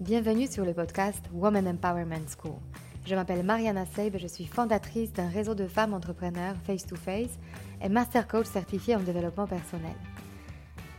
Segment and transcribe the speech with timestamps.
[0.00, 2.56] Bienvenue sur le podcast Woman Empowerment School.
[3.04, 7.38] Je m'appelle Mariana Seib et je suis fondatrice d'un réseau de femmes entrepreneurs face-to-face
[7.82, 9.92] et master coach certifié en développement personnel.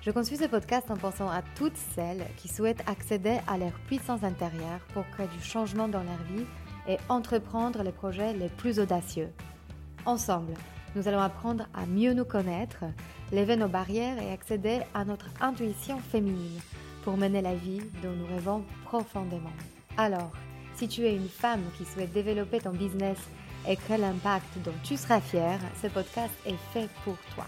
[0.02, 4.24] Je conçus ce podcast en pensant à toutes celles qui souhaitent accéder à leur puissance
[4.24, 6.46] intérieure pour créer du changement dans leur vie
[6.88, 9.32] et entreprendre les projets les plus audacieux.
[10.06, 10.54] Ensemble,
[10.96, 12.84] nous allons apprendre à mieux nous connaître,
[13.34, 16.62] lever nos barrières et accéder à notre intuition féminine
[17.04, 19.54] pour mener la vie dont nous rêvons profondément.
[19.98, 20.32] Alors,
[20.76, 23.18] si tu es une femme qui souhaite développer ton business
[23.68, 27.46] et créer l'impact dont tu seras fière, ce podcast est fait pour toi.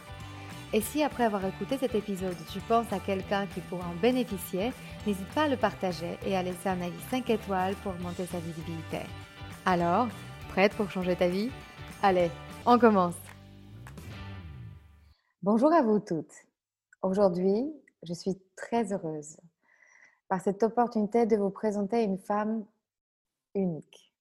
[0.74, 4.72] Et si après avoir écouté cet épisode, tu penses à quelqu'un qui pourra en bénéficier,
[5.05, 8.40] n'hésite pas à le partager et à laisser un avis 5 étoiles pour augmenter sa
[8.40, 8.99] visibilité.
[9.66, 10.08] Alors,
[10.49, 11.52] prête pour changer ta vie?
[12.02, 12.30] Allez,
[12.66, 13.16] on commence
[15.44, 16.34] Bonjour à vous toutes.
[17.02, 17.66] Aujourd'hui,
[18.02, 19.38] je suis très heureuse
[20.34, 22.66] par cette opportunité de vous présenter une femme
[23.54, 24.12] unique.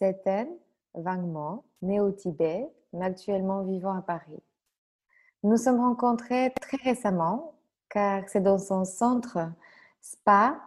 [0.00, 0.48] Elle,
[0.94, 4.40] Wang née au Tibet, mais actuellement vivant à Paris.
[5.42, 7.54] Nous sommes rencontrés très récemment
[7.88, 9.50] car c'est dans son centre
[10.00, 10.60] spa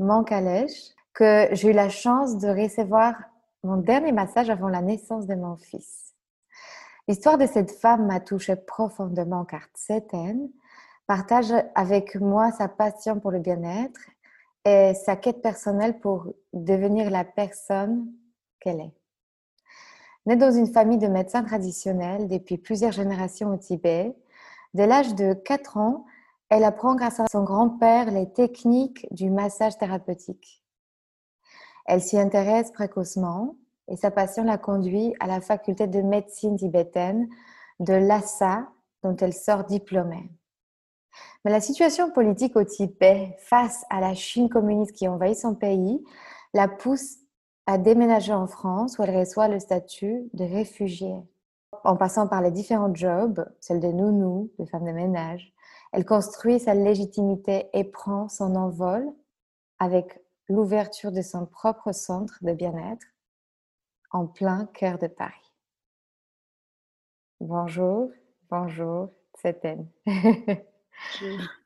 [0.00, 3.14] Mankalèche que j'ai eu la chance de recevoir
[3.62, 6.16] mon dernier massage avant la naissance de mon fils.
[7.06, 10.50] L'histoire de cette femme m'a touchée profondément car Tseten
[11.06, 14.00] partage avec moi sa passion pour le bien-être
[14.64, 18.10] et sa quête personnelle pour devenir la personne
[18.60, 18.94] qu'elle est.
[20.26, 24.16] Née dans une famille de médecins traditionnels depuis plusieurs générations au Tibet,
[24.72, 26.06] dès l'âge de 4 ans,
[26.48, 30.62] elle apprend grâce à son grand-père les techniques du massage thérapeutique.
[31.84, 33.56] Elle s'y intéresse précocement
[33.88, 37.28] et sa passion la conduit à la faculté de médecine tibétaine
[37.80, 38.68] de Lhasa,
[39.02, 40.30] dont elle sort diplômée.
[41.44, 46.02] Mais la situation politique au Tibet face à la Chine communiste qui envahit son pays
[46.52, 47.18] la pousse
[47.66, 51.22] à déménager en France où elle reçoit le statut de réfugiée.
[51.82, 55.52] En passant par les différents jobs, celle de nounou, de femme de ménage,
[55.92, 59.06] elle construit sa légitimité et prend son envol
[59.78, 63.06] avec l'ouverture de son propre centre de bien-être
[64.10, 65.52] en plein cœur de Paris.
[67.40, 68.10] Bonjour,
[68.50, 69.86] bonjour, c'est elle.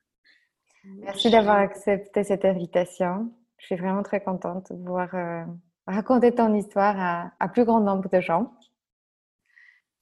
[0.85, 3.33] Merci d'avoir accepté cette invitation.
[3.59, 5.45] Je suis vraiment très contente de pouvoir euh,
[5.87, 8.53] raconter ton histoire à, à, plus grand nombre de gens.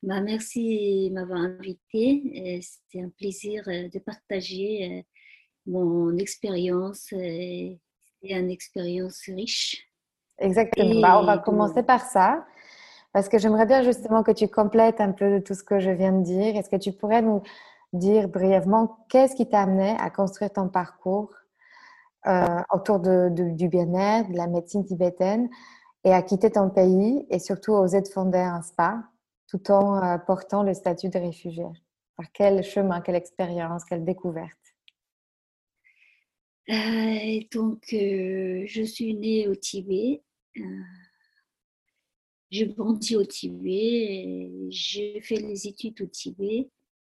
[0.03, 2.61] Bah, merci de m'avoir invité.
[2.63, 5.03] C'était un plaisir euh, de partager euh,
[5.67, 7.07] mon expérience.
[7.09, 7.81] C'est
[8.23, 9.89] une expérience riche.
[10.39, 11.01] Exactement.
[11.01, 12.47] Bah, on va commencer par ça.
[13.13, 15.91] Parce que j'aimerais bien justement que tu complètes un peu de tout ce que je
[15.91, 16.55] viens de dire.
[16.55, 17.43] Est-ce que tu pourrais nous
[17.93, 21.33] dire brièvement qu'est-ce qui t'a amené à construire ton parcours
[22.27, 25.49] euh, autour de, du bien-être, de la médecine tibétaine
[26.05, 29.05] et à quitter ton pays et surtout oser de fonder un spa
[29.49, 31.67] tout en euh, portant le statut de réfugié
[32.17, 34.51] Par quel chemin, quelle expérience, quelle découverte?
[36.69, 40.25] Euh, Donc, je suis née au Tibet.
[42.51, 44.51] j'ai grandi au Tibet.
[44.69, 46.71] J'ai fait les études au Tibet.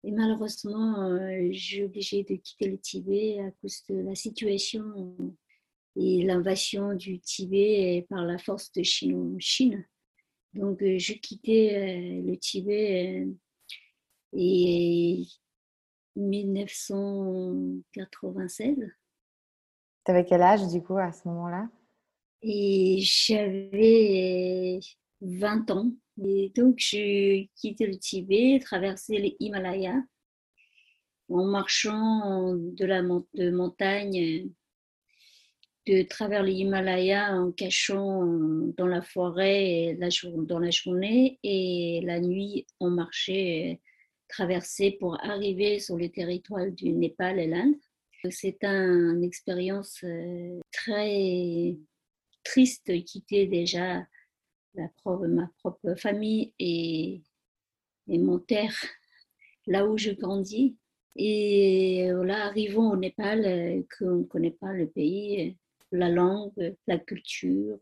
[0.04, 5.34] Et malheureusement, euh, j'ai obligé de quitter le Tibet à cause de la situation
[5.96, 9.36] et l'invasion du Tibet par la force de Chine.
[9.40, 9.84] Chine.
[10.54, 13.26] Donc, euh, je quittais euh, le Tibet
[14.34, 15.24] et
[16.14, 18.76] 1996.
[20.04, 21.68] Tu avais quel âge du coup à ce moment-là?
[22.40, 24.78] Et j'avais
[25.20, 25.92] 20 ans.
[26.24, 30.02] Et donc, j'ai quitté le Tibet, traversé les Himalayas
[31.28, 34.50] en marchant de la montagne
[35.86, 38.26] de travers les Himalayas en cachant
[38.76, 40.08] dans la forêt la,
[40.44, 43.80] dans la journée et la nuit on marchait
[44.28, 47.74] traversé pour arriver sur le territoire du Népal et l'Inde.
[48.30, 51.76] C'est une expérience euh, très
[52.44, 54.02] triste quitter déjà
[54.74, 57.22] ma propre famille et,
[58.08, 58.74] et mon terre,
[59.66, 60.76] là où je grandis.
[61.16, 65.56] Et là, arrivons au Népal, euh, qu'on ne connaît pas le pays,
[65.90, 67.80] la langue, la culture,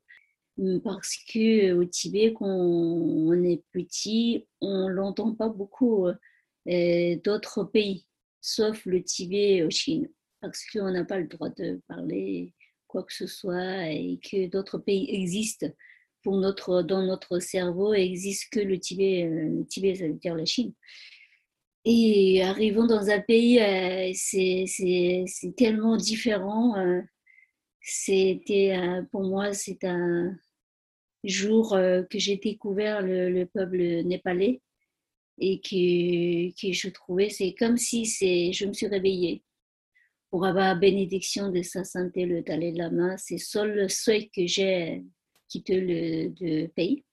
[0.82, 8.06] parce que au Tibet, quand on est petit, on l'entend pas beaucoup euh, d'autres pays,
[8.40, 10.08] sauf le Tibet au Chine,
[10.40, 12.54] parce qu'on n'a pas le droit de parler
[12.86, 15.66] quoi que ce soit et que d'autres pays existent
[16.34, 20.44] notre, dans notre cerveau existe que le Tibet, euh, le Tibet, ça veut dire la
[20.44, 20.72] Chine.
[21.84, 26.76] Et arrivons dans un pays, euh, c'est tellement différent.
[26.78, 27.00] Euh,
[27.80, 28.76] c'était
[29.12, 30.36] pour moi, c'est un
[31.22, 34.60] jour que j'ai découvert le, peuple népalais
[35.38, 39.44] et que, je trouvais, c'est comme si je me suis réveillée
[40.30, 43.16] pour avoir bénédiction de sa santé, le Dalai Lama.
[43.16, 45.04] C'est seul le souhait que j'ai
[45.48, 47.04] quitté le, pays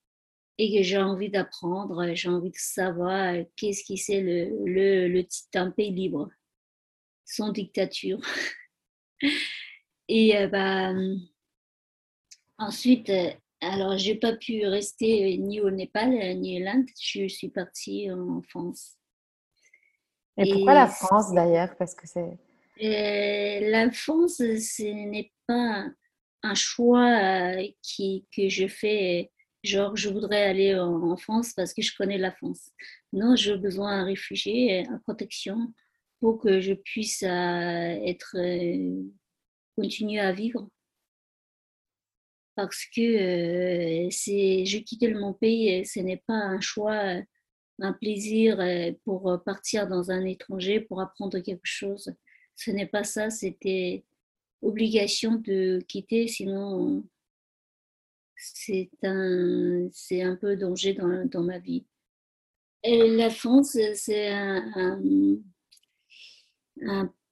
[0.57, 5.25] et que j'ai envie d'apprendre, j'ai envie de savoir qu'est-ce qui c'est le, le, le,
[5.55, 6.29] un pays libre,
[7.25, 8.19] sans dictature.
[10.07, 10.93] et euh, bah,
[12.59, 13.31] ensuite, euh,
[13.61, 18.41] alors j'ai pas pu rester ni au Népal ni en Inde, je suis partie en
[18.43, 18.97] France.
[20.37, 21.75] Et, pourquoi la France d'ailleurs?
[21.77, 22.37] Parce que c'est
[22.81, 25.85] euh, la France, ce n'est pas
[26.43, 29.31] un choix euh, qui, que je fais,
[29.63, 32.71] genre je voudrais aller en, France parce que je connais la France.
[33.13, 35.73] Non, j'ai besoin d'un réfugié, une protection
[36.19, 37.27] pour que je puisse euh,
[38.05, 38.37] être,
[39.77, 40.69] continuer à vivre.
[42.55, 47.15] Parce que c'est, je quitte mon pays, ce n'est pas un choix,
[47.79, 48.59] un plaisir
[49.05, 52.13] pour partir dans un étranger pour apprendre quelque chose
[52.55, 54.03] ce n'est pas ça, c'était
[54.63, 57.03] obligation de quitter, sinon
[58.35, 61.85] c'est un, c'est un peu danger dans, dans ma vie.
[62.85, 65.01] La France, c'est un,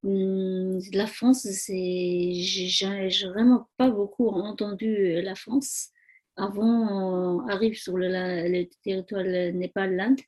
[0.04, 5.90] la France, c'est, j'ai vraiment pas beaucoup entendu la France.
[6.38, 10.22] Avant, arrive sur le, le territoire Népal, l'Inde.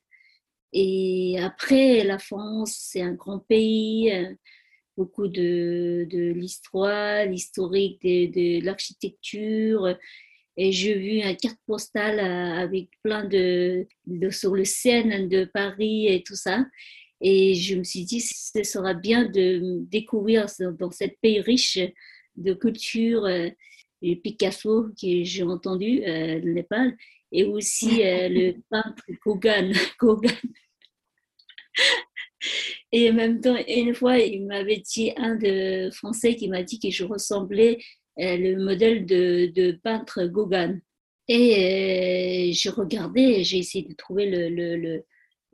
[0.74, 4.12] Et après, la France, c'est un grand pays
[4.98, 9.98] beaucoup de, de l'histoire, l'historique de, de l'architecture.
[10.56, 15.46] Et j'ai vu une carte postale euh, avec plein de, de, sur le Seine de
[15.46, 16.66] Paris et tout ça.
[17.22, 20.46] Et je me suis dit, ce sera bien de découvrir
[20.80, 21.80] dans ce pays riche
[22.36, 23.50] de culture, euh,
[24.02, 26.98] Picasso, que j'ai entendu, euh, le Népal,
[27.32, 29.04] et aussi le peintre.
[29.26, 29.72] Gauguin.
[32.96, 36.80] Et en même temps, une fois, il m'avait dit, un de Français qui m'a dit
[36.80, 37.80] que je ressemblais
[38.20, 40.78] euh, le modèle de, de peintre Gauguin.
[41.28, 45.04] Et euh, j'ai regardé, j'ai essayé de trouver le, le, le,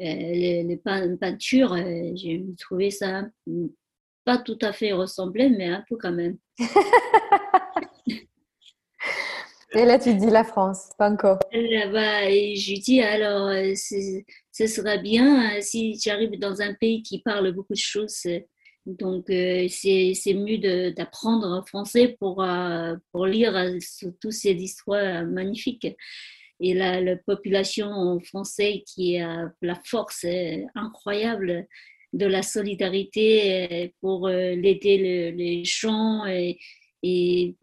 [0.02, 1.78] euh, peinture.
[2.16, 3.24] J'ai trouvé ça
[4.26, 6.38] pas tout à fait ressemblé, mais un peu quand même.
[9.74, 11.38] Et là, tu dis la France, pas encore.
[11.54, 13.52] Là-bas, et je dis alors,
[14.60, 18.28] ce sera bien euh, si j'arrive dans un pays qui parle beaucoup de choses.
[18.86, 23.54] Donc, euh, c'est mieux d'apprendre français pour, euh, pour lire
[24.20, 25.88] toutes ces histoires magnifiques.
[26.60, 30.26] Et la, la population française qui a la force
[30.76, 31.66] incroyable
[32.12, 36.58] de la solidarité pour l'aider les gens et,
[37.02, 37.56] et,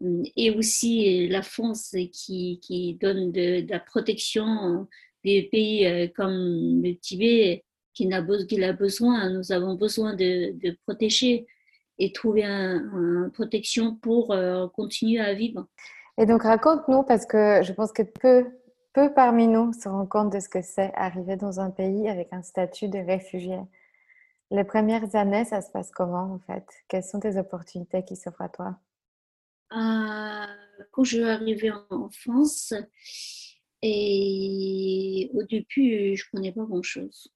[0.55, 4.87] aussi la France qui, qui donne de la protection
[5.27, 7.63] des pays euh, comme le Tibet
[7.93, 11.47] qui a, a besoin, nous avons besoin de, de protéger
[11.99, 15.67] et trouver une protection pour euh, continuer à vivre.
[16.19, 18.45] Et donc raconte-nous, parce que je pense que peu,
[18.93, 22.27] peu parmi nous se rendent compte de ce que c'est arriver dans un pays avec
[22.31, 23.59] un statut de réfugié.
[24.51, 26.65] Les premières années, ça se passe comment en fait?
[26.87, 28.79] Quelles sont tes opportunités qui s'offrent à toi?
[29.73, 30.45] Euh,
[30.91, 32.73] Quand je suis arrivée en France,
[33.81, 37.29] et au début, je ne connais pas grand-chose.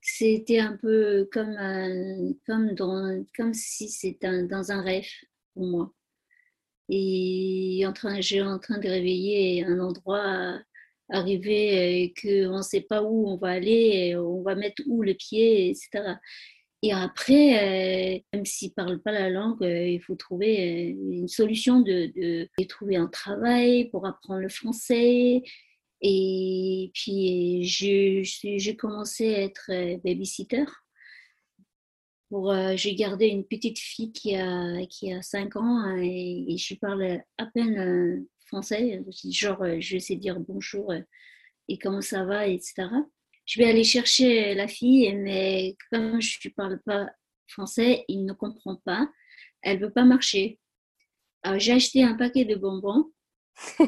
[0.00, 5.08] C'était un peu comme, comme, dans, comme si c'était dans un rêve
[5.54, 5.94] pour moi.
[6.88, 10.60] Et en j'ai en train de réveiller un endroit
[11.08, 15.14] arrivé et qu'on ne sait pas où on va aller, on va mettre où le
[15.14, 16.16] pied, etc.
[16.84, 21.12] Et après, euh, même s'ils ne parlent pas la langue, euh, il faut trouver euh,
[21.12, 25.42] une solution de, de, trouver un travail pour apprendre le français.
[26.00, 29.70] Et puis, j'ai commencé à être
[30.02, 30.64] babysitter.
[32.74, 37.20] J'ai gardé une petite fille qui a, qui a 5 ans hein, et, je parle
[37.38, 39.04] à peine français.
[39.30, 40.92] Genre, je sais dire bonjour
[41.68, 42.88] et comment ça va, etc
[43.46, 47.08] je vais aller chercher la fille, mais comme je ne parle pas
[47.48, 49.08] français, il ne comprend pas.
[49.62, 50.58] Elle ne veut pas marcher.
[51.42, 53.10] Alors, j'ai acheté un paquet de bonbons.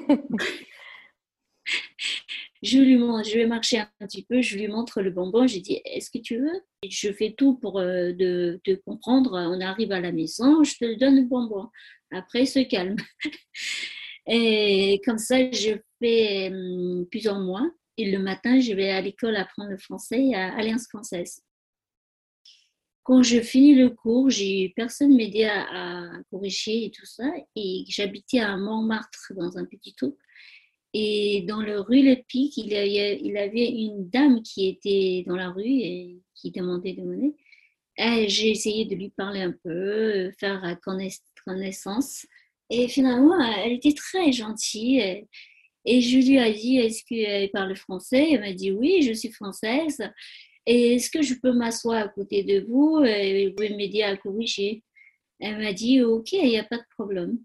[2.63, 5.47] je lui montre, je vais marcher un petit peu, je lui montre le bonbon.
[5.47, 6.63] J'ai dit, est-ce que tu veux?
[6.89, 9.33] Je fais tout pour euh, de, de, comprendre.
[9.33, 11.69] On arrive à la maison, je te donne le bonbon.
[12.11, 12.97] Après, il se calme.
[14.27, 17.71] Et comme ça, je fais hum, plusieurs mois.
[17.97, 21.43] Et le matin, je vais à l'école apprendre le français à Alliance française.
[23.05, 27.25] quand je finis le cours, j'ai personne m'aidait à, à, corriger et tout ça.
[27.55, 30.17] Et j'habitais à Montmartre dans un petit trou.
[30.95, 35.35] Et dans le rue Le Pic, il y, il avait une dame qui était dans
[35.35, 37.35] la rue et qui demandait de monnaie.
[38.29, 40.79] J'ai essayé de lui parler un peu, faire
[41.45, 42.27] connaissance.
[42.71, 45.27] Et finalement, elle était très gentille.
[45.85, 48.33] Et je lui ai dit, est-ce qu'elle parle français?
[48.33, 50.01] Elle m'a dit, oui, je suis française.
[50.67, 54.17] Et est-ce que je peux m'asseoir à côté de vous et vous pouvez m'aider à
[54.17, 54.83] corriger?
[55.41, 57.39] Elle m'a dit, ok, il n'y a pas de problème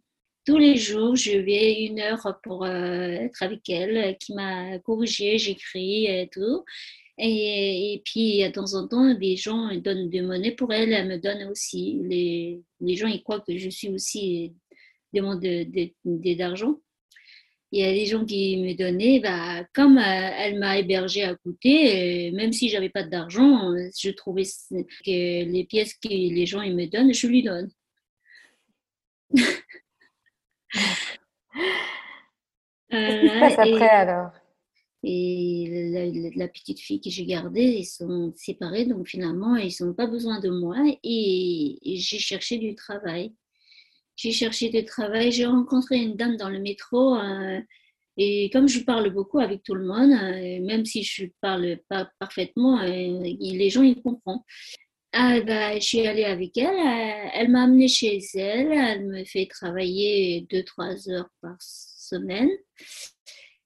[0.50, 5.38] tous les jours, je vais une heure pour euh, être avec elle, qui m'a corrigé,
[5.38, 6.66] j'écris et tout.
[7.20, 11.18] Et, puis, de temps en temps, des gens donnent de monnaie pour elle, elle me
[11.18, 12.00] donne aussi.
[12.04, 14.56] Les, les gens, ils croient que je suis aussi
[15.14, 15.46] demande
[16.06, 16.80] d'argent.
[17.72, 21.36] Il y a des gens qui me donnaient, bah, comme euh, elle m'a hébergé à
[21.36, 26.76] côté, même si j'avais pas d'argent, je trouvais que les pièces que les gens ils
[26.76, 27.70] me donnent, je lui donne.
[32.90, 34.32] Qu'est-ce qui se passe après alors?
[35.04, 40.08] et la, petite fille que j'ai gardée, ils sont séparés, donc finalement, ils n'ont pas
[40.08, 40.78] besoin de moi.
[41.04, 43.34] Et, j'ai cherché du travail.
[44.20, 45.32] J'ai cherché du travail.
[45.32, 47.16] J'ai rencontré une dame dans le métro.
[47.16, 47.62] Euh,
[48.18, 52.10] et comme je parle beaucoup avec tout le monde, euh, même si je parle pas
[52.20, 54.42] parfaitement, euh, les gens ils comprennent.
[55.14, 56.76] Ah, bah, je suis allée avec elle.
[57.34, 58.74] Elle m'a amenée chez elle.
[58.74, 62.50] Elle me fait travailler 2-3 heures par semaine.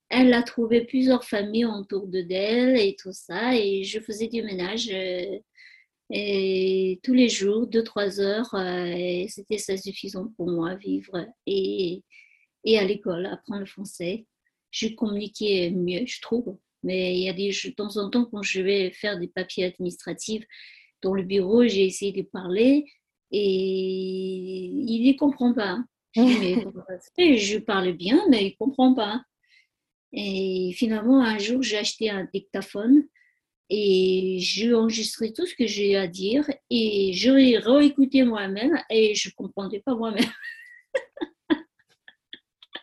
[0.08, 3.56] Elle a trouvé plusieurs familles autour de d'elle et tout ça.
[3.56, 4.88] Et je faisais du ménage
[6.10, 8.54] et tous les jours, 2-3 heures.
[8.54, 12.02] Euh, c'était ça suffisant pour moi, vivre et,
[12.64, 14.26] et à l'école, apprendre le français.
[14.70, 16.58] Je communiquais mieux, je trouve.
[16.82, 19.64] Mais il y a des, de temps en temps, quand je vais faire des papiers
[19.64, 20.44] administratifs,
[21.02, 22.84] dans le bureau, j'ai essayé de parler
[23.30, 25.78] et il ne comprend pas.
[26.16, 29.22] Je, parle bien, mais il ne comprend pas.
[30.12, 33.04] Et finalement, un jour, j'ai acheté un dictaphone
[33.70, 39.14] et j'ai enregistré tout ce que j'ai à dire et je l'ai réécouté moi-même et
[39.14, 40.24] je ne comprenais pas moi-même.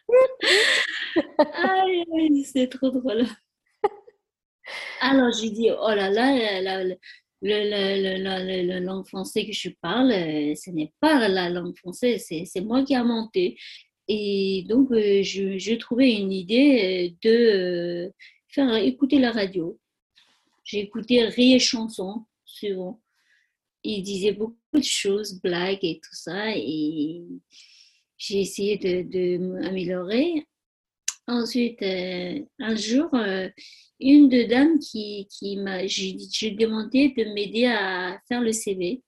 [2.46, 3.26] c'est trop drôle.
[5.02, 6.94] Alors j'ai dit, oh là là,
[7.42, 12.84] la langue française que je parle, euh, ce n'est pas la langue française, c'est moi
[12.84, 13.58] qui ai monté.
[14.08, 18.14] Et donc, euh, j'ai trouvé une idée euh, de
[18.50, 19.78] faire écouter la radio.
[20.72, 23.02] J'ai écouté Rire Chanson, souvent.
[23.84, 26.56] Il disait beaucoup de choses, blagues et tout ça.
[26.56, 27.26] Et
[28.18, 30.48] j'ai essayé de, de m'améliorer.
[31.28, 33.10] Ensuite, un jour,
[34.00, 39.02] une de dames qui, qui m'a, demandé de m'aider à faire le CV.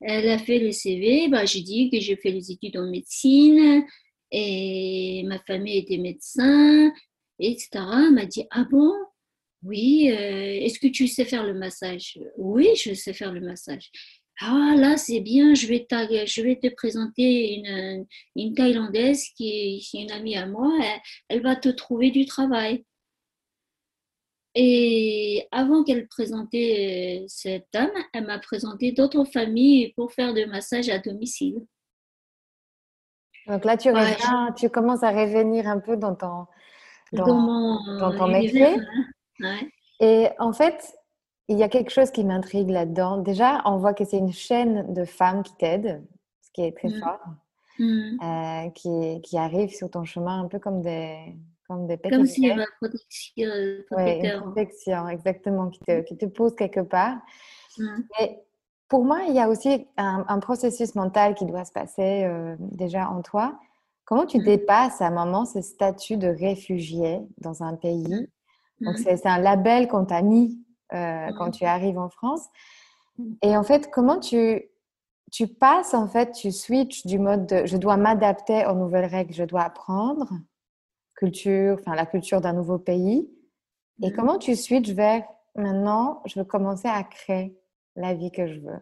[0.00, 3.84] Elle a fait le CV, bah, j'ai dit que j'ai fait les études en médecine
[4.30, 6.90] et ma famille était médecin,
[7.38, 7.68] etc.
[7.74, 8.94] Elle m'a dit, ah bon?
[9.62, 12.18] Oui, euh, est-ce que tu sais faire le massage?
[12.36, 13.90] Oui, je sais faire le massage.
[14.40, 19.48] Ah là, c'est bien, je vais, je vais te présenter une, une Thaïlandaise qui
[19.94, 20.70] est, une amie à moi,
[21.28, 22.84] elle va te trouver du travail.
[24.54, 30.46] Et avant qu'elle présentait euh, cette dame, elle m'a présenté d'autres familles pour faire des
[30.46, 31.60] massages à domicile.
[33.46, 36.46] Donc là, tu, reviens, tu commences à revenir un peu dans ton,
[37.12, 38.76] dans, ton métier.
[40.00, 40.94] Et en fait,
[41.48, 43.18] il y a quelque chose qui m'intrigue là-dedans.
[43.18, 46.04] Déjà, on voit que c'est une chaîne de femmes qui t'aident,
[46.42, 47.00] ce qui est très mm.
[47.00, 47.20] fort,
[47.78, 48.18] mm.
[48.22, 51.36] Euh, qui, qui arrivent sur ton chemin un peu comme des,
[51.68, 53.50] comme des Comme s'il y avait protection.
[53.92, 57.18] Oui, une protection, exactement, qui te, qui te pose quelque part.
[58.20, 58.38] Et
[58.88, 63.08] pour moi, il y a aussi un, processus mental qui doit se passer euh, déjà
[63.10, 63.58] en toi.
[64.04, 68.28] Comment tu dépasses à un moment ce statut de réfugié dans un pays.
[68.80, 70.60] Donc, c'est un label qu'on t'a mis
[70.92, 72.46] euh, quand tu arrives en France.
[73.42, 74.62] Et en fait, comment tu,
[75.32, 79.32] tu passes, en fait, tu switches du mode de je dois m'adapter aux nouvelles règles,
[79.32, 80.30] je dois apprendre,
[81.14, 83.28] culture, enfin la culture d'un nouveau pays.
[84.02, 84.12] Et mmh.
[84.14, 87.58] comment tu switches vers maintenant, je veux commencer à créer
[87.96, 88.80] la vie que je veux?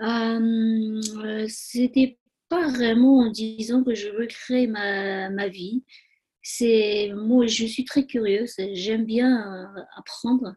[0.00, 2.18] Euh, C'était
[2.48, 5.84] pas vraiment en disant que je veux créer ma, ma vie.
[6.50, 8.54] C'est moi, je suis très curieuse.
[8.72, 10.54] J'aime bien euh, apprendre.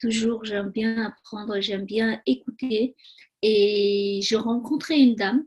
[0.00, 1.60] Toujours, j'aime bien apprendre.
[1.60, 2.94] J'aime bien écouter.
[3.42, 5.44] Et je rencontrais une dame.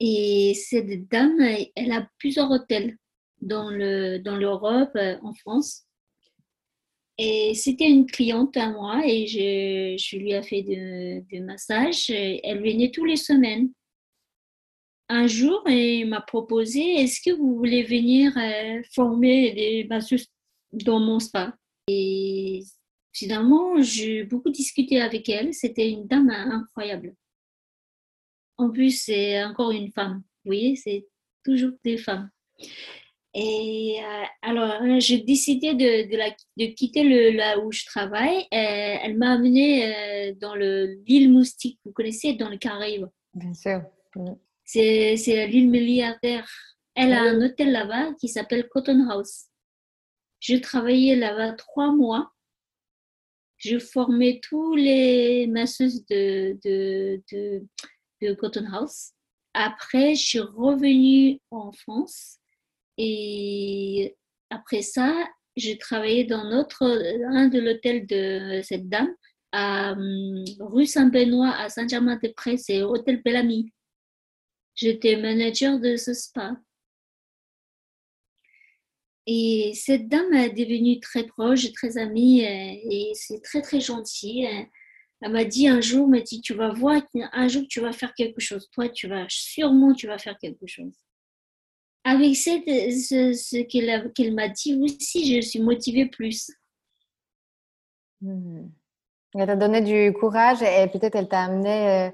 [0.00, 1.38] Et cette dame,
[1.76, 2.96] elle a plusieurs hôtels
[3.42, 5.82] dans l'Europe, dans euh, en France.
[7.18, 12.08] Et c'était une cliente à moi et je, je lui ai fait de massage.
[12.08, 13.68] Elle venait tous les semaines.
[15.12, 20.26] Un jour, elle m'a proposé est-ce que vous voulez venir euh, former des masseuses
[20.72, 21.54] dans mon spa?
[21.86, 22.62] Et
[23.12, 25.52] finalement, j'ai beaucoup discuté avec elle.
[25.52, 27.14] C'était une dame incroyable.
[28.56, 30.22] En plus, c'est encore une femme.
[30.44, 31.06] Vous voyez, c'est
[31.44, 32.30] toujours des femmes.
[33.34, 38.44] Et euh, alors, euh, j'ai décidé de, quitter là où je travaille.
[38.52, 43.08] Euh, elle m'a amenée dans l'île Moustique, vous connaissez, dans le Caraïbes.
[43.34, 43.82] Bien sûr.
[44.72, 46.48] C'est l'île milliardaire.
[46.94, 49.48] Elle a un hôtel là-bas qui s'appelle Cotton House.
[50.40, 52.32] Je travaillais là-bas trois mois.
[53.58, 57.62] Je formais tous les masseuses de, de, de,
[58.22, 59.10] de Cotton House.
[59.54, 62.38] Après, je suis revenue en France
[62.96, 64.16] et
[64.48, 65.14] après ça,
[65.54, 66.84] j'ai travaillé dans notre,
[67.28, 69.14] un de l'hôtel de cette dame
[69.52, 73.70] à hum, rue Saint-Benoît à Saint-Germain-des-Prés, c'est Hôtel Bellamy.
[74.74, 76.56] J'étais manager de ce spa.
[79.26, 84.44] Et cette dame est devenue très proche, très amie et c'est très très gentil.
[85.20, 87.00] Elle m'a dit un jour, mais tu vas voir,
[87.32, 88.68] un jour tu vas faire quelque chose.
[88.72, 90.92] Toi, tu vas sûrement, tu vas faire quelque chose
[92.04, 96.50] avec cette, ce, ce qu'elle m'a dit aussi, je suis motivée plus.
[98.20, 98.68] Hmm.
[99.34, 102.10] Elle t'a donné du courage et peut-être elle t'a amené, euh,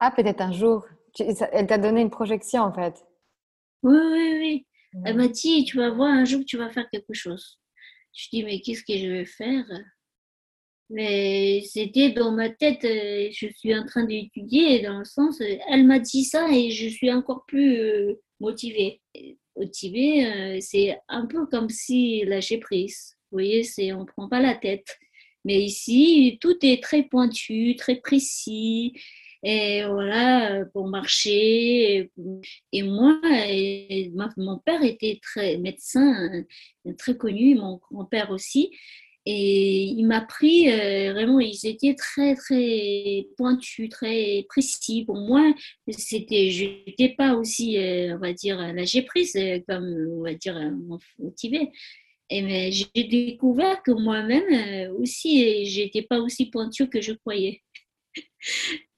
[0.00, 0.86] ah peut-être un jour,
[1.18, 3.04] elle t'a donné une projection en fait.
[3.82, 4.66] Oui, oui, oui.
[5.04, 7.58] Elle m'a dit, tu vas voir un jour que tu vas faire quelque chose.
[8.14, 9.64] Je dis, mais qu'est-ce que je vais faire?
[10.90, 15.86] Mais c'était dans ma tête, euh, je suis en train d'étudier, dans le sens, elle
[15.86, 19.00] m'a dit ça et je suis encore plus euh, motivé.
[19.56, 23.16] Motivé, euh, c'est un peu comme si lâcher prise.
[23.30, 24.98] Vous voyez, c'est on prend pas la tête.
[25.46, 28.92] Mais ici, tout est très pointu, très précis.
[29.44, 32.10] Et voilà, pour marcher.
[32.72, 33.20] Et moi,
[34.36, 36.44] mon père était très médecin,
[36.98, 38.70] très connu, mon grand-père aussi.
[39.24, 45.04] Et il m'a pris, euh, vraiment, ils étaient très, très pointus, très précis.
[45.04, 45.54] Pour moi,
[45.88, 50.34] c'était, je n'étais pas aussi, euh, on va dire, lâcher prise, euh, comme, on va
[50.34, 50.58] dire,
[51.18, 51.70] motivé.
[52.30, 57.62] Et mais j'ai découvert que moi-même aussi, j'étais pas aussi pointu que je croyais.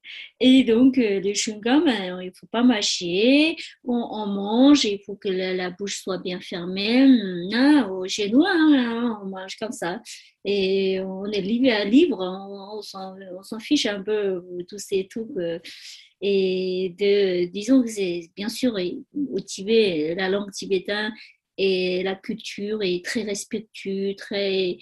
[0.46, 5.16] Et donc, euh, le chewing-gum, euh, il ne faut pas mâcher, on, mange, il faut
[5.16, 7.08] que la, bouche soit bien fermée.
[7.54, 10.02] Ah, chez nous, hein, on mange comme ça.
[10.44, 15.34] Et on est libre libre, on, s'en fiche un peu tous ces trucs.
[15.38, 15.58] Euh,
[16.20, 21.14] et de, disons que c'est bien sûr au Tibet, la langue tibétaine
[21.56, 24.76] et la culture est très respectueuse, très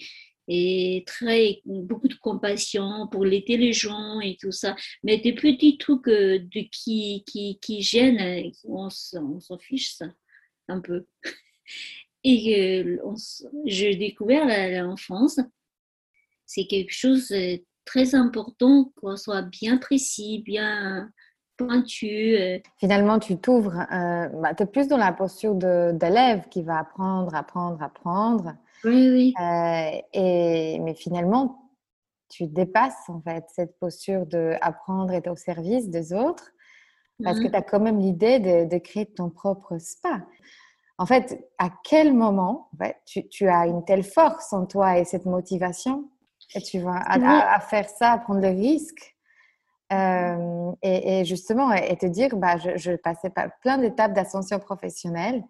[0.47, 4.75] et très beaucoup de compassion pour l'aider les gens et tout ça.
[5.03, 10.07] Mais des petits trucs euh, de, qui, qui, qui gênent, euh, on, s'en fiche ça
[10.67, 11.05] un peu.
[12.25, 13.15] Et euh,
[13.65, 14.45] j'ai découvert
[14.81, 15.41] l'enfance,
[16.45, 21.11] c'est quelque chose de très important qu'on soit bien précis, bien
[21.57, 22.37] pointu.
[22.77, 27.83] Finalement, tu t'ouvres, bah, tu es plus dans la posture d'élève qui va apprendre, apprendre,
[27.83, 28.55] apprendre.
[28.83, 29.33] Oui, oui.
[29.39, 31.71] Euh, et, mais finalement,
[32.29, 36.51] tu dépasses en fait cette posture d'apprendre et être au service des autres
[37.23, 37.51] parce que mmh.
[37.51, 40.21] tu as quand même l'idée de, créer ton propre spa.
[40.97, 42.69] En fait, à quel moment
[43.05, 46.09] tu, as une telle force en toi et cette motivation
[46.55, 49.15] et tu vas à, faire ça, à prendre le risque
[49.91, 55.43] euh, et, justement et, te dire bah, je, je passais par plein d'étapes d'ascension professionnelle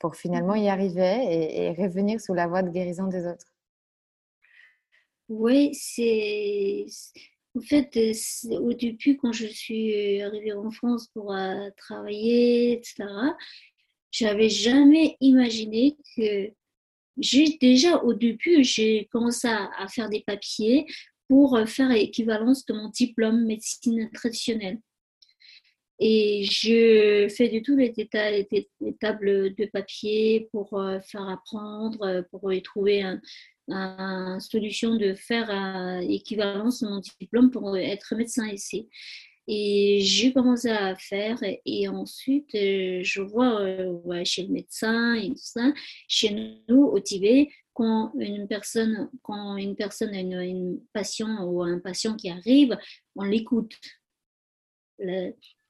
[0.00, 3.52] pour finalement y arriver et, revenir sous la voie de guérison des autres.
[5.28, 6.86] Oui, c'est.
[7.56, 7.98] En fait,
[8.50, 13.04] au début, quand je suis arrivée en France pour euh, travailler, etc.,
[14.12, 16.50] j'avais jamais imaginé que
[17.18, 20.86] j'ai déjà au début, j'ai commencé à, faire des papiers
[21.28, 24.80] pour faire l'équivalence de mon diplôme médecine traditionnelle.
[26.02, 32.22] Et je fais du tout les, les, tables de papier pour euh, faire apprendre, euh,
[32.30, 33.02] pour trouver
[33.68, 38.88] une solution de faire euh, équivalence mon diplôme pour être médecin ici.
[39.46, 45.72] Et j'ai commencé à faire et ensuite je vois chez le médecin et tout ça,
[46.08, 51.62] chez nous au Tibet, quand une personne, quand une personne a une, une patient ou
[51.62, 52.78] un patient qui arrive,
[53.16, 53.74] on l'écoute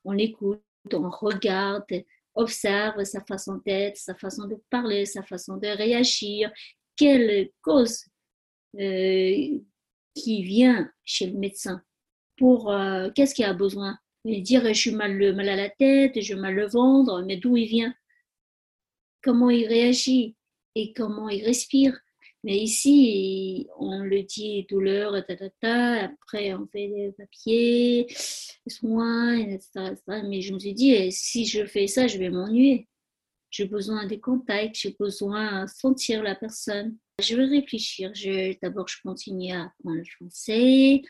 [0.04, 1.84] on l'écoute, on regarde,
[2.34, 6.50] observe sa façon d'être, sa façon de parler, sa façon de réagir,
[6.96, 8.04] quelle cause
[8.72, 11.82] qui vient chez le médecin
[12.36, 12.72] pour
[13.14, 13.98] qu'est-ce qu'il a besoin?
[14.24, 17.56] Il dire je suis mal, mal à la tête, je mal le ventre, mais d'où
[17.56, 17.94] il vient?
[19.22, 20.36] Comment il réagit
[20.74, 21.98] et comment il respire?
[22.42, 28.06] Mais ici, on le dit douleur, ta, ta, ta, après on fait des papiers,
[28.66, 32.88] soins, etc., Mais je me suis dit, eh, si je fais ça, je vais m'ennuyer.
[33.50, 36.96] J'ai besoin des contacts, j'ai besoin de sentir la personne.
[37.20, 38.12] Je vais réfléchir.
[38.62, 41.02] D'abord, je continue à apprendre le français.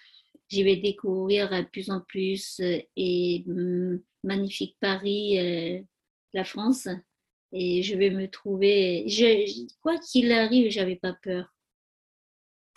[0.50, 5.80] Je vais découvrir de plus en plus euh, et hum, magnifique Paris, euh,
[6.32, 6.88] la France
[7.52, 9.04] et je vais me trouver.
[9.08, 11.54] Je, quoi qu'il arrive, j'avais pas peur.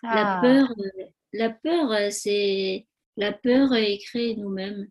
[0.02, 0.42] La ah.
[0.42, 4.88] peur, euh, la peur, euh, c'est la peur est créée nous-mêmes.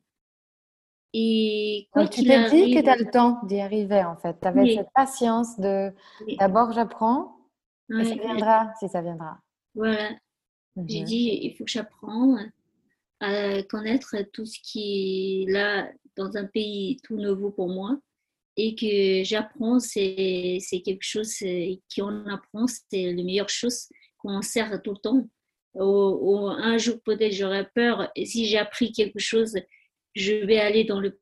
[1.13, 4.35] Et quoi tu t'es dit que tu as le temps d'y arriver en fait.
[4.41, 5.93] Tu avais cette patience de
[6.39, 7.37] d'abord j'apprends
[7.91, 9.39] et ça viendra si ça viendra.
[9.75, 10.11] Voilà.
[10.77, 11.07] J'ai mhm.
[11.07, 12.51] dit il faut que j'apprenne
[13.21, 17.99] à connaître tout ce qui est là dans un pays tout nouveau pour moi
[18.57, 21.35] et que j'apprends, c'est quelque chose
[21.95, 23.89] qu'on apprend, c'est la meilleure chose
[24.19, 25.29] qu'on sert tout le temps.
[25.75, 29.55] Ou, un jour, peut-être, j'aurais peur, si j'ai appris quelque chose,
[30.15, 31.19] je vais aller dans le,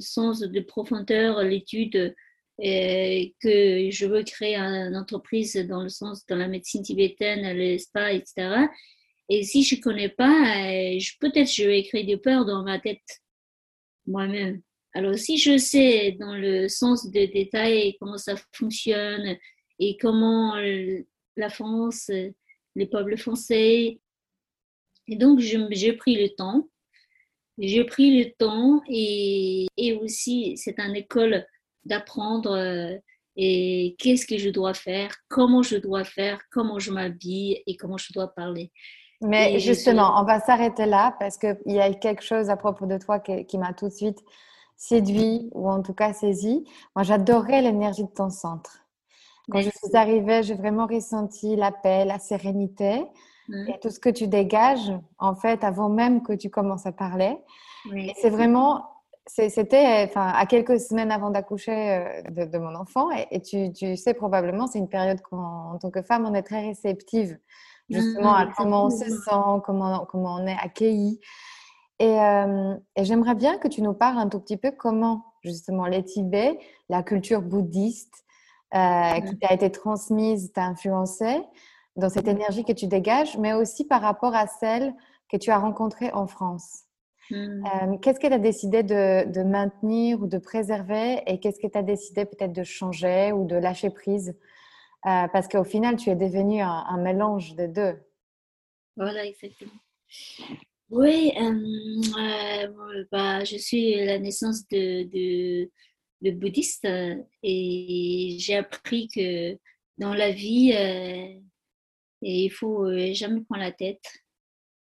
[0.00, 2.14] sens de profondeur, l'étude,
[2.58, 8.12] que je veux créer une entreprise dans le sens de la médecine tibétaine, le spa,
[8.12, 8.66] etc.
[9.28, 10.42] Et si je ne connais pas,
[11.20, 13.20] peut-être je vais créer des peurs dans ma tête
[14.06, 14.60] moi-même.
[14.92, 19.36] Alors, si je sais dans le sens des détails comment ça fonctionne
[19.78, 20.54] et comment
[21.36, 22.10] la France,
[22.74, 24.00] les peuples français,
[25.06, 26.68] et donc j'ai pris le temps.
[27.58, 31.44] J'ai pris le temps et, et aussi c'est une école
[31.84, 32.96] d'apprendre euh,
[33.36, 37.98] et qu'est-ce que je dois faire, comment je dois faire, comment je m'habille et comment
[37.98, 38.72] je dois parler.
[39.20, 42.96] Mais justement, on va s'arrêter là parce qu'il y a quelque chose à propos de
[42.96, 44.18] toi qui m'a tout de suite
[44.80, 46.64] séduit ou en tout cas saisi.
[46.96, 48.86] Moi, j'adorais l'énergie de ton centre.
[49.50, 53.04] Quand je suis arrivée, j'ai vraiment ressenti la paix, la sérénité
[53.48, 53.68] mmh.
[53.68, 57.36] et tout ce que tu dégages, en fait, avant même que tu commences à parler.
[58.16, 58.86] c'est vraiment,
[59.26, 63.10] c'était enfin, à quelques semaines avant d'accoucher euh, de, mon enfant.
[63.30, 66.42] Et, tu, tu, sais probablement, c'est une période quand, en tant que femme, on est
[66.42, 67.38] très réceptive
[67.90, 71.20] justement mmh, à comment on se sent, comment, comment on est accueilli.
[72.00, 76.02] Euh, et, j'aimerais bien que tu nous parles un tout petit peu comment justement les
[76.02, 76.58] Tibets,
[76.88, 78.24] la culture bouddhiste
[78.74, 81.42] euh, qui t'a été transmise, t'a influencé
[81.96, 84.94] dans cette énergie que tu dégages, mais aussi par rapport à celle
[85.30, 86.84] que tu as rencontrée en France.
[87.30, 87.64] Hmm.
[87.66, 91.78] Euh, qu'est-ce que tu as décidé de, maintenir ou de préserver et qu'est-ce que tu
[91.78, 94.36] as décidé peut-être de changer ou de lâcher prise
[95.02, 97.96] Parce qu'au final, tu es devenu un, un mélange des deux?
[98.96, 99.70] Voilà, exactement.
[100.90, 105.70] Oui, euh, euh, bah, je suis la naissance de, de,
[106.20, 106.84] de bouddhiste
[107.44, 109.56] et j'ai appris que
[109.98, 111.40] dans la vie, euh,
[112.22, 114.02] il faut jamais prendre la tête.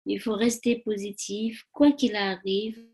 [0.07, 2.87] Il faut rester positif, quoi qu'il arrive.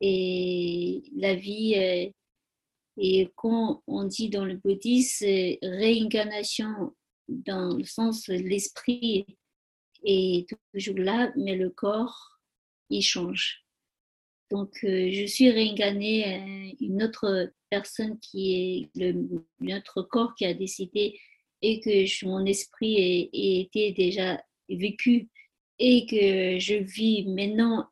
[0.00, 1.74] Et la vie,
[2.96, 5.24] et quand on dit dans le bouddhisme,
[5.62, 6.94] réincarnation
[7.28, 9.26] dans le sens de l'esprit
[10.08, 12.38] est toujours là, mais le corps,
[12.90, 13.64] il change.
[14.50, 20.46] Donc, euh, je suis réincarnée euh, une autre personne qui est le, notre corps qui
[20.46, 21.20] a décidé
[21.60, 25.28] et que mon esprit était déjà vécu
[25.78, 27.88] et que je vis maintenant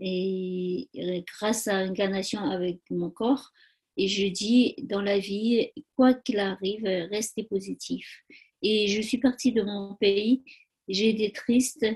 [0.00, 0.88] et
[1.26, 3.50] grâce à l'incarnation avec mon corps.
[3.96, 8.22] Et je dis, dans la vie, quoi qu'il arrive, restez positif.
[8.62, 10.42] Et je suis partie de mon pays
[10.88, 11.86] j'ai été triste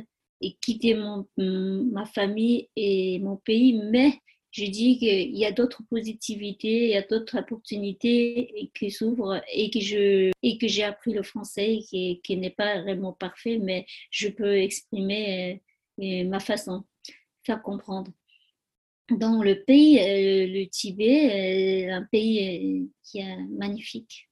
[0.40, 4.18] et quitté mon, ma famille et mon pays, mais
[4.52, 9.70] je dis qu'il y a d'autres positivités, il y a d'autres opportunités qui s'ouvrent et
[9.70, 13.86] que je et que j'ai appris le français qui, qui n'est pas vraiment parfait, mais
[14.10, 15.62] je peux exprimer
[16.00, 16.84] euh, ma façon,
[17.44, 18.10] faire comprendre.
[19.10, 24.29] Dans le pays, euh, le Tibet, un pays euh, qui est magnifique.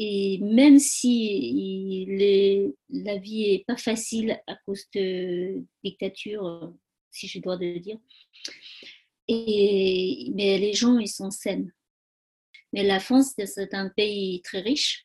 [0.00, 2.06] Et même si
[2.88, 6.72] la vie est pas facile à cause de dictature,
[7.10, 7.98] si je dois le dire,
[9.28, 11.66] mais les gens, ils sont sains.
[12.72, 15.04] Mais la France, c'est un pays très riche.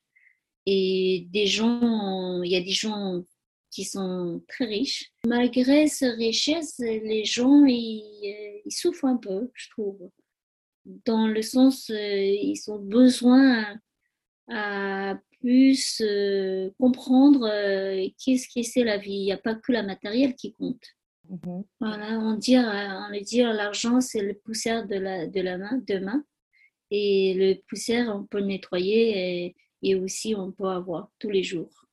[0.67, 3.23] Et des gens, il y a des gens
[3.71, 5.12] qui sont très riches.
[5.25, 10.12] Malgré cette richesse, les gens, ils, ils souffrent un peu, je trouve.
[10.86, 13.79] Dans le sens, euh, ils ont besoin
[15.39, 19.12] plus euh, comprendre euh, qu'est-ce que c'est la vie.
[19.12, 20.84] Il n'y a pas que la matériel qui compte.
[21.29, 21.63] Mhm.
[21.79, 25.99] Voilà, on dit, on dit l'argent, c'est le poussière de la, de la main, de
[25.99, 26.23] main.
[26.91, 31.43] Et le poussière, on peut le nettoyer et, et aussi on peut avoir tous les
[31.43, 31.84] jours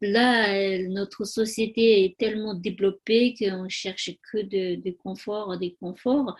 [0.00, 6.36] là, notre société est tellement développée qu'on cherche que de, de confort, des conforts.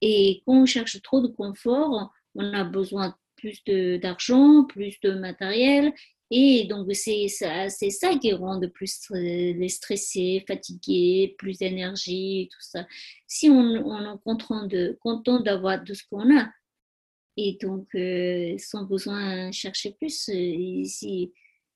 [0.00, 3.62] Et quand on cherche trop de confort, on a besoin plus
[4.00, 5.92] d'argent, plus de matériel.
[6.30, 12.60] Et donc, c'est ça, ça qui rend de plus les stressés, fatigués, plus d'énergie, tout
[12.60, 12.86] ça.
[13.26, 16.48] Si on, on est content, de, content d'avoir tout ce qu'on a,
[17.36, 21.32] et donc, euh, sans besoin de chercher plus, ici,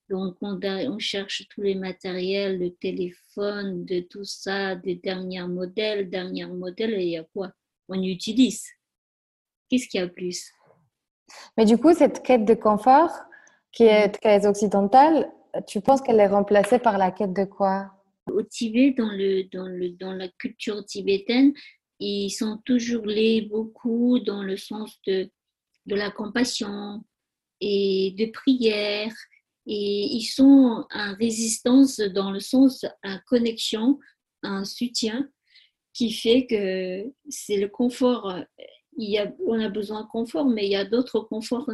[0.09, 6.09] donc, on, on, cherche tous les matériels, le téléphone, de tout ça, des derniers modèles,
[6.09, 7.51] derniers modèles, et il y a quoi
[7.89, 8.67] On utilise.
[9.69, 10.51] Qu'est-ce qu'il y a plus?
[11.57, 13.11] Mais du coup, cette quête de confort
[13.71, 14.11] qui est mm.
[14.11, 15.31] très occidentale,
[15.67, 17.91] tu penses qu'elle est remplacée par la quête de quoi?
[18.31, 21.53] Au Tibet, dans, le, dans, le, dans la culture tibétaine,
[21.99, 25.29] ils sont toujours liés beaucoup dans le sens de,
[25.85, 27.03] de la compassion
[27.61, 29.13] et de prière
[29.67, 33.99] et ils sont en résistance dans le sens à connexion,
[34.43, 35.27] un soutien
[35.93, 38.35] qui fait que c'est le confort.
[38.97, 41.69] Il y a, on a besoin de confort, mais il y a d'autres conforts.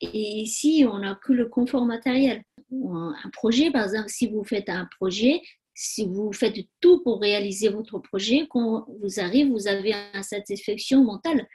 [0.00, 2.42] Et ici, on n'a que le confort matériel.
[2.72, 5.40] Un projet, par exemple, si vous faites un projet,
[5.74, 11.04] si vous faites tout pour réaliser votre projet, quand vous arrivez, vous avez une satisfaction
[11.04, 11.46] mentale.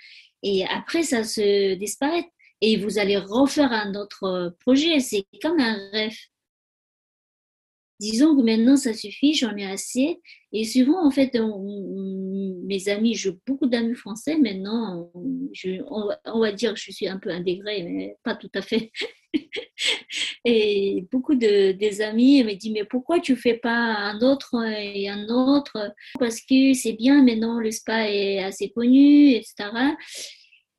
[0.44, 2.26] Et après, ça se disparaît
[2.62, 5.00] et vous allez refaire un autre projet.
[5.00, 6.16] C'est comme un rêve.
[8.00, 10.22] Disons que maintenant ça suffit, j'en ai assez.
[10.54, 11.38] Et souvent, en fait,
[12.64, 14.38] mes amis, j'ai beaucoup d'amis français.
[14.38, 18.92] Maintenant, on, va dire que je suis un peu intégrée, mais pas tout à fait.
[20.46, 25.10] et beaucoup de des amis me disent mais pourquoi tu fais pas un autre et
[25.10, 25.94] un autre?
[26.20, 29.72] Parce que c'est bien maintenant, le spa est assez connu, etc.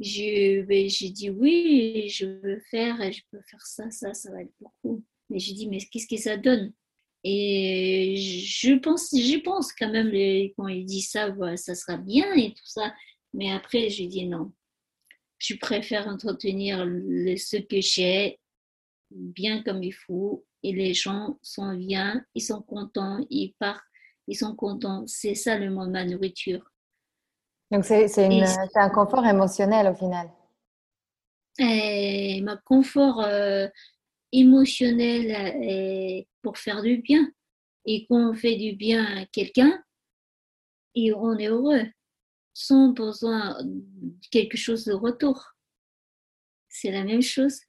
[0.00, 0.64] J'ai
[1.10, 5.04] dit oui, je veux faire, je peux faire ça, ça, ça va être beaucoup.
[5.28, 6.72] Mais j'ai dit, mais qu'est-ce que ça donne?
[7.22, 10.10] Et je pense, j'y pense quand même,
[10.56, 12.94] quand il dit ça, ça sera bien et tout ça.
[13.34, 14.52] Mais après, j'ai dit non.
[15.38, 18.38] Je préfère entretenir le, ce que j'ai
[19.10, 23.84] bien comme il faut et les gens sont bien, ils sont contents, ils partent,
[24.26, 25.06] ils sont contents.
[25.06, 26.70] C'est ça le mot de ma nourriture.
[27.70, 28.18] Donc, c'est
[28.74, 30.28] un confort émotionnel au final.
[31.58, 33.68] Et ma confort euh,
[34.32, 35.30] émotionnel
[35.62, 37.30] est pour faire du bien.
[37.86, 39.82] Et quand on fait du bien à quelqu'un,
[40.94, 41.86] et on est heureux,
[42.52, 45.54] sans besoin de quelque chose de retour.
[46.68, 47.60] C'est la même chose.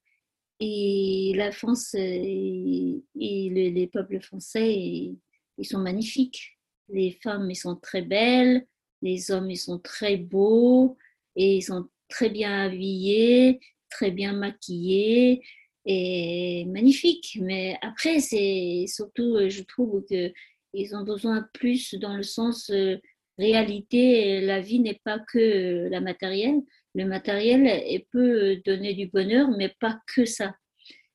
[0.60, 5.16] Et la France et, les, peuples français,
[5.58, 6.60] ils sont magnifiques.
[6.90, 8.68] Les femmes, ils sont très belles
[9.02, 10.98] les hommes, ils sont très beaux
[11.36, 15.44] et ils sont très bien habillés, très bien maquillés
[15.86, 17.38] et magnifiques.
[17.42, 22.98] Mais après, c'est surtout, euh, je trouve qu'ils ont besoin plus dans le sens euh,
[23.38, 24.42] réalité.
[24.42, 26.62] La vie n'est pas que la matérielle.
[26.94, 30.56] Le matériel peut donner du bonheur, mais pas que ça.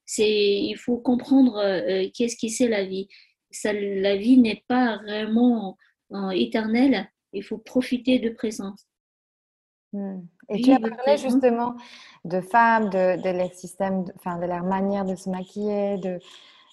[0.05, 3.09] C'est, il faut comprendre euh, qu'est-ce qui c'est la vie.
[3.65, 5.77] La vie n'est pas vraiment
[6.35, 8.87] éternelle il faut profiter de présence.
[9.97, 10.27] Hmm.
[10.51, 11.75] Et tu as parlé justement
[12.27, 15.97] de femmes, de, de leur système, de, enfin, de leur manière de se maquiller.
[15.97, 16.19] De,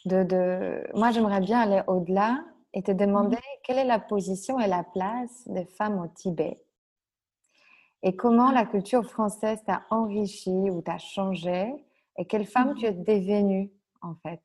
[0.06, 0.84] de, de...
[0.94, 3.62] Moi, j'aimerais bien aller au-delà et te demander mhm.
[3.64, 6.62] quelle est la position et la place des femmes au Tibet.
[8.02, 11.74] Et comment la culture française t'a enrichi ou t'a changé
[12.18, 12.76] et quelle femme mhm.
[12.76, 14.44] tu es devenue en fait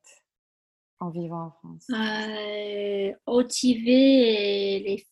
[1.01, 1.85] en vivant en France?
[1.91, 5.05] Euh, Au Tibet, les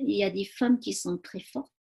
[0.00, 1.72] il y a des femmes qui sont très fortes,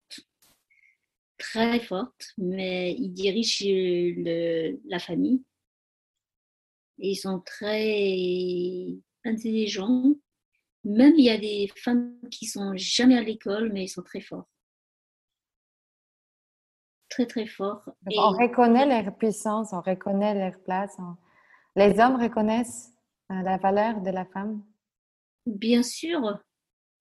[1.39, 3.65] très fortes, mais ils dirigent
[4.85, 5.43] la famille.
[6.99, 8.87] ils sont très
[9.25, 10.13] intelligents.
[10.83, 14.21] Même il y a des femmes qui sont jamais à l'école, mais ils sont très
[14.21, 14.47] forts.
[17.09, 17.89] Très, très forts.
[18.05, 20.95] On reconnaît leur puissance, on reconnaît leur place.
[21.75, 22.93] Les hommes reconnaissent
[23.31, 24.63] euh, la valeur de la femme
[25.45, 26.39] Bien sûr,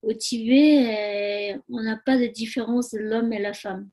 [0.01, 3.89] au Tibet, euh, on n'a pas de différence de l'homme et la femme.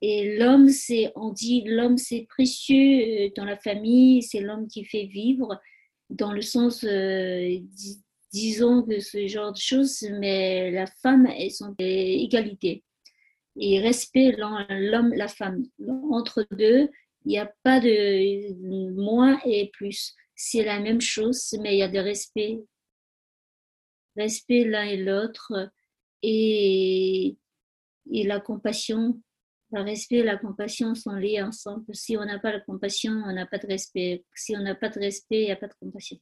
[0.00, 4.84] Et l'homme, c'est, on dit, l'homme, c'est précieux euh, dans la famille, c'est l'homme qui
[4.84, 5.60] fait vivre,
[6.10, 7.58] dans le sens, euh,
[8.32, 12.84] disons que ce genre de choses, mais la femme, elles sont égalité.
[13.60, 15.64] Et respect l'homme, la femme.
[16.10, 16.88] Entre deux,
[17.24, 20.14] il n'y a pas de moins et plus.
[20.36, 22.60] c'est la même chose, mais il y a de respect.
[24.16, 25.52] Respect l'un et l'autre
[26.22, 27.36] et
[28.06, 29.20] la compassion.
[29.70, 31.84] Le respect et la compassion sont liés ensemble.
[31.94, 34.24] Si on n'a pas la compassion, on n'a pas de respect.
[34.34, 36.16] Si on n'a pas de respect, il n'y a pas de compassion.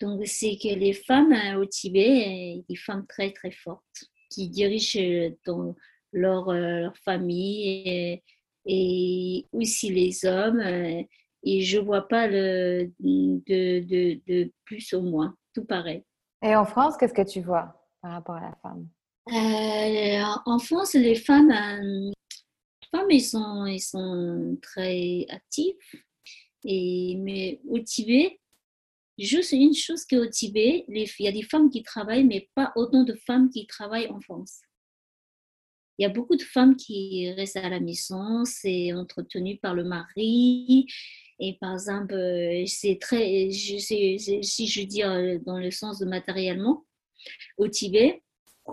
[0.00, 5.00] Donc, c'est que les femmes hein, au Tibet, des femmes très, très fortes, qui dirigent
[5.00, 5.76] euh, dans
[6.12, 8.22] leur, euh, leur famille et,
[8.66, 10.60] et, aussi les hommes.
[10.60, 11.02] Euh,
[11.42, 16.04] et je ne vois pas le, de, de, de plus au moins, tout pareil.
[16.42, 18.88] Et en France, qu'est-ce que tu vois par rapport à la femme?
[19.28, 22.10] Euh, en France, les femmes, euh,
[22.90, 25.74] femmes ils sont, ils sont très actives.
[26.64, 28.40] Et, mais au Tibet,
[29.18, 33.04] juste une chose qu'au Tibet, il y a des femmes qui travaillent, mais pas autant
[33.04, 34.60] de femmes qui travaillent en France.
[35.98, 39.84] Il y a beaucoup de femmes qui restent à la maison, c'est entretenu par le
[39.84, 40.86] mari.
[41.38, 42.14] Et par exemple,
[42.66, 45.02] c'est très, si je dis
[45.44, 46.86] dans le sens de matériellement,
[47.58, 48.22] au Tibet,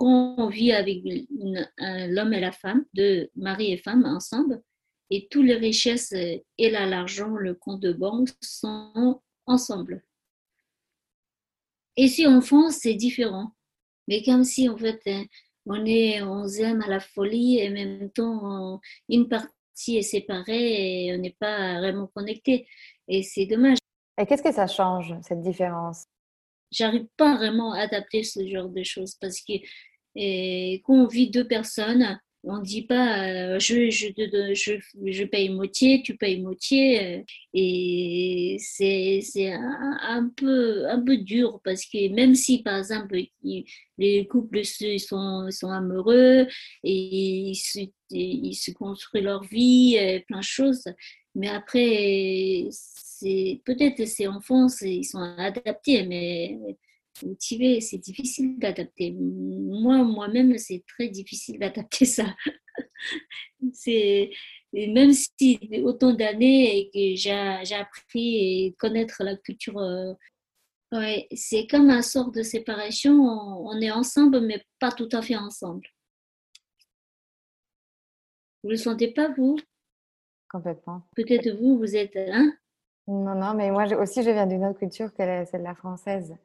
[0.02, 4.62] on vit avec l'homme et la femme, de mari et femme ensemble,
[5.10, 10.04] et toutes les richesses et l'argent, le compte de banque sont ensemble.
[11.96, 13.52] Et si en France, c'est différent.
[14.08, 15.26] Mais comme si en fait, hein,
[15.66, 18.80] on est, on aime à la folie et en même temps,
[19.10, 22.68] une partie est séparée et on n'est pas vraiment connecté.
[23.08, 23.78] Et c'est dommage.
[24.20, 26.06] Et qu'est-ce que ça change, cette différence?
[26.72, 29.54] J'arrive pas vraiment à adapter ce genre de choses parce que
[30.20, 34.08] et quand on vit deux personnes, on dit pas euh, je, je,
[34.54, 34.74] je,
[35.06, 37.18] je, paye moitié, tu payes moitié.
[37.20, 43.20] Euh, et c'est un, un, peu, un peu dur parce que même si, par exemple,
[43.98, 46.48] les couples sont, sont amoureux
[46.84, 50.86] et ils se, ils se construisent leur vie, plein de choses,
[51.36, 52.70] mais après,
[53.22, 56.60] peut-être ces enfants, ils sont adaptés, mais
[57.24, 59.12] motivé, c'est difficile d'adapter.
[59.12, 62.36] Moi, moi-même, c'est très difficile d'adapter ça.
[63.74, 64.32] c'est
[64.74, 68.36] même si autant d'années et que j'ai appris
[68.68, 70.14] et connaître la culture, euh,
[70.92, 73.14] ouais, c'est comme un sort de séparation.
[73.14, 75.88] On, est ensemble, mais pas tout à fait ensemble.
[78.64, 79.58] Vous le sentez pas vous?
[80.50, 81.04] Complètement.
[81.16, 82.54] Peut-être vous, vous êtes hein
[83.08, 86.36] Non, non, mais moi aussi, je viens d'une autre culture que celle de la française.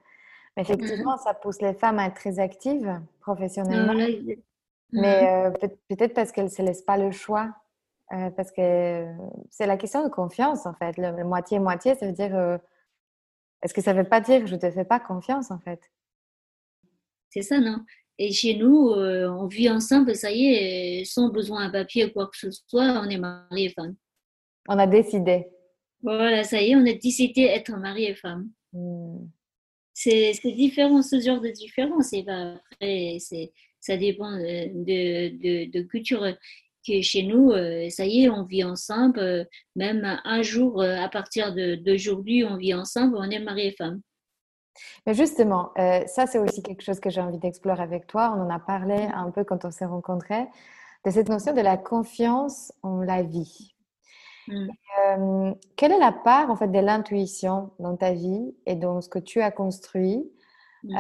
[0.57, 3.95] Effectivement, ça pousse les femmes à être très actives professionnellement.
[4.93, 5.51] Mais euh,
[5.89, 7.51] peut-être parce qu'elles ne se laissent pas le choix.
[8.13, 9.07] Euh, parce que
[9.51, 10.99] c'est la question de confiance, en fait.
[10.99, 12.37] Le moitié-moitié, ça veut dire.
[12.37, 12.59] Euh,
[13.63, 15.59] est-ce que ça ne veut pas dire que je ne te fais pas confiance, en
[15.59, 15.81] fait?
[17.31, 17.79] C'est ça, non?
[18.19, 22.27] Et chez nous, on vit ensemble, ça y est, sans besoin d'un papier ou quoi
[22.27, 23.95] que ce soit, on est mari et femme.
[24.69, 25.49] On a décidé.
[26.03, 28.51] Voilà, ça y est, on a décidé d'être mari et femme.
[28.73, 29.27] Hmm
[29.95, 32.13] c'est différent, ce genre de différence.
[32.13, 33.19] Et ben après,
[33.81, 36.25] ça dépend de, de, de, culture.
[36.87, 39.21] Que chez nous, euh, ça y est, on vit ensemble.
[39.21, 39.45] Euh,
[39.77, 44.01] même un jour, euh, à partir d'aujourd'hui, on vit ensemble, on est mari et femme.
[45.07, 48.35] Mais justement, ça, c'est aussi quelque chose que j'ai envie d'explorer avec toi.
[48.37, 50.47] On en a parlé un peu quand on s'est rencontrés,
[51.05, 53.72] de cette notion de la confiance en la vie.
[54.49, 55.53] Mmh.
[55.77, 59.19] quelle est la part en fait de l'intuition dans ta vie et dans ce que
[59.19, 60.29] tu as construit?
[60.83, 60.97] Mmh.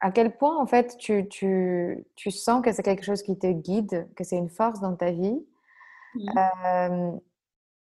[0.00, 3.50] À quel point en fait tu, tu, tu sens que c'est quelque chose qui te
[3.50, 5.44] guide, que c'est une force dans ta vie?
[6.14, 7.18] Mmh.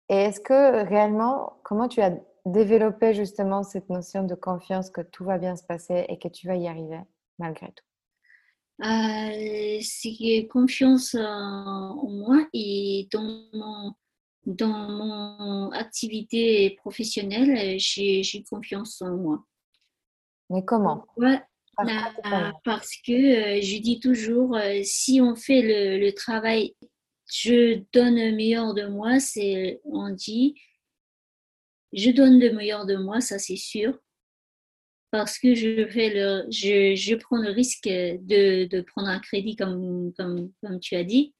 [0.08, 5.24] Et est-ce que réellement, comment tu as développé justement cette notion de confiance que tout
[5.24, 7.00] va bien se passer et que tu vas y arriver
[7.38, 7.84] malgré tout?
[8.84, 13.22] Euh, c'est confiance en moi et dans
[13.54, 13.94] mon,
[14.46, 19.44] dans mon activité professionnelle, j'ai confiance en moi.
[20.48, 21.04] Mais comment?
[21.16, 21.40] Ouais,
[22.64, 26.76] Parce que euh, je dis toujours, euh, si on fait le, le, travail,
[27.26, 30.54] je donne le meilleur de moi, c'est, on dit,
[31.92, 33.98] je donne le meilleur de moi, ça c'est sûr.
[35.10, 39.56] Parce que je, fais le, je, je prends le risque de, de prendre un crédit,
[39.56, 41.34] comme, comme, comme tu as dit.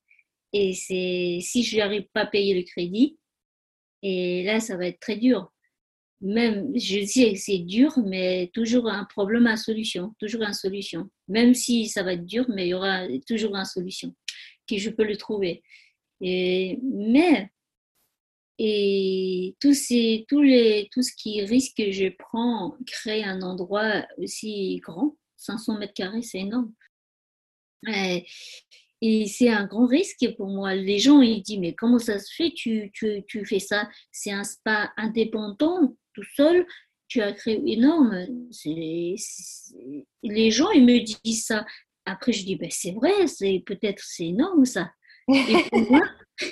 [0.58, 3.18] Et c'est si je n'arrive pas à payer le crédit,
[4.02, 5.52] et là, ça va être très dur.
[6.22, 11.10] Même, je sais que c'est dur, mais toujours un problème à solution, toujours une solution.
[11.28, 14.14] Même si ça va être dur, mais il y aura toujours une solution
[14.66, 15.62] que je peux le trouver.
[16.22, 17.50] Et, mais,
[18.58, 24.06] et tout, ces, tous les, tout ce qui risque que je prends, créer un endroit
[24.16, 26.72] aussi grand, 500 mètres carrés, c'est énorme.
[29.02, 30.74] C'est un grand risque pour moi.
[30.74, 34.32] Les gens, ils disent, mais comment ça se fait, tu, tu, tu fais ça C'est
[34.32, 35.94] un spa indépendant.
[36.14, 36.66] tout seul,
[37.08, 38.26] tu as créé énorme.
[38.64, 39.16] les
[40.50, 41.66] gens, ils me disent ça.
[42.04, 43.12] Après, je dis, ben, c'est vrai,
[43.64, 44.90] peut-être c'est énorme ça.
[45.28, 46.02] Et pour moi,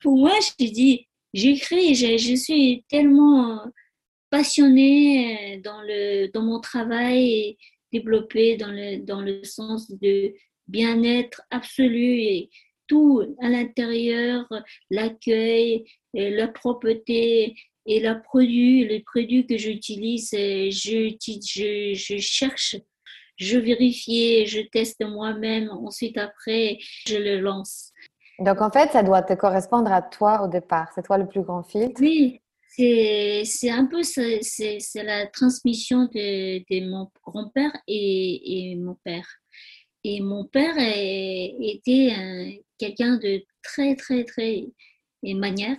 [0.00, 3.62] pour moi, je dis, j'écris, je, je suis tellement
[4.30, 7.58] passionnée dans, le, dans mon travail et
[7.92, 10.34] développée dans le, dans le sens de
[10.68, 12.50] bien-être absolu et
[12.86, 14.46] tout à l'intérieur,
[14.90, 17.54] l'accueil, la propreté
[17.86, 22.76] et la produit, les produits que j'utilise, je, je, je cherche,
[23.36, 27.92] je vérifie, je teste moi-même, ensuite après, je le lance.
[28.40, 31.42] Donc en fait, ça doit te correspondre à toi au départ, c'est toi le plus
[31.42, 32.00] grand filtre.
[32.00, 32.40] Oui,
[32.76, 39.26] c'est un peu c'est la transmission de, mon grand-père et, et, mon père.
[40.02, 44.66] Et mon père était quelqu'un de très, très, très
[45.22, 45.78] manière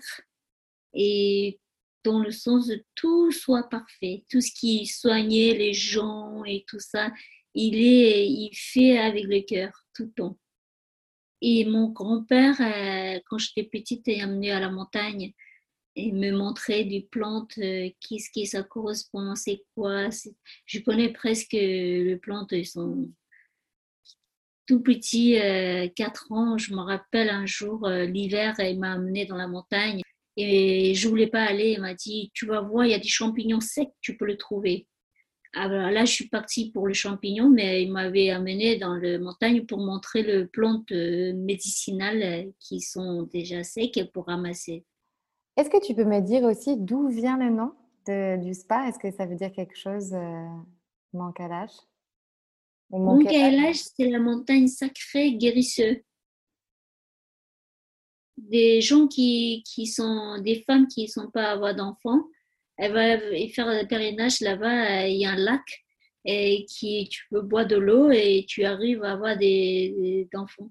[0.94, 1.60] et
[2.04, 6.80] dans le sens de tout soit parfait, tout ce qui soignait les gens et tout
[6.80, 7.12] ça,
[7.54, 10.38] il, est, il fait avec le cœur tout le temps.
[11.42, 15.34] Et mon grand-père, euh, quand j'étais petite, est amené à la montagne
[15.96, 20.10] et me montrait des plantes, euh, qu'est-ce qui ça correspond, c'est quoi.
[20.66, 23.10] Je connais presque les plantes, ils sont
[24.68, 26.58] tout petits, 4 euh, ans.
[26.58, 30.02] Je me rappelle un jour, l'hiver, il m'a amené dans la montagne
[30.38, 31.74] et je voulais pas aller.
[31.74, 34.38] Il m'a dit, tu vas voir, il y a des champignons secs, tu peux le
[34.38, 34.88] trouver.
[35.54, 39.66] Alors là, je suis partie pour le champignon, mais il m'avait amené dans la montagne
[39.66, 44.86] pour montrer les plantes euh, médicinales qui sont déjà secs pour ramasser.
[45.58, 47.74] Est-ce que tu peux me dire aussi d'où vient le nom
[48.44, 48.88] du spa?
[48.88, 50.48] Est-ce que ça veut dire quelque chose, euh,
[51.14, 51.32] Mont
[53.24, 56.02] Kailash c'est la montagne sacrée guérisseuse
[58.38, 62.24] des gens qui, qui, sont des femmes qui ne sont pas à avoir d'enfants.
[62.78, 65.62] Elles vont faire un pèlerinage là-bas, il y a un lac
[66.26, 70.70] et qui tu peux boire de l'eau et tu arrives à avoir des, enfants.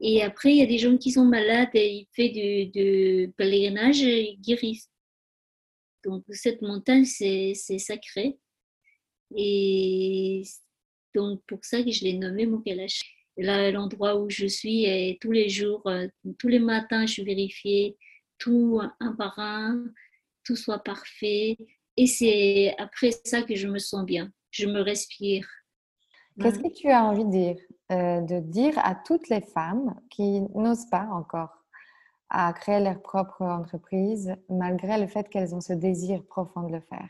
[0.00, 2.32] Et après, il y a des gens qui sont malades et ils font
[2.72, 4.90] du, pèlerinage et ils guérissent.
[6.04, 8.38] Donc, cette montagne, c'est sacré.
[9.36, 10.42] Et
[11.14, 13.02] donc, pour ça que je l'ai nommé Mokelash
[13.36, 16.06] là, l'endroit où je suis, et tous les jours, euh,
[16.38, 17.96] tous les matins, je vérifie
[18.38, 19.84] tout un par un,
[20.44, 21.56] tout soit parfait.
[21.96, 25.46] Et c'est après ça que je me sens bien, je me respire.
[26.40, 27.56] Qu'est-ce que tu as envie de dire,
[27.90, 31.56] euh, de dire à toutes les femmes qui n'osent pas encore
[32.28, 36.80] à créer leur propre entreprise malgré le fait qu'elles ont ce désir profond de le
[36.80, 37.08] faire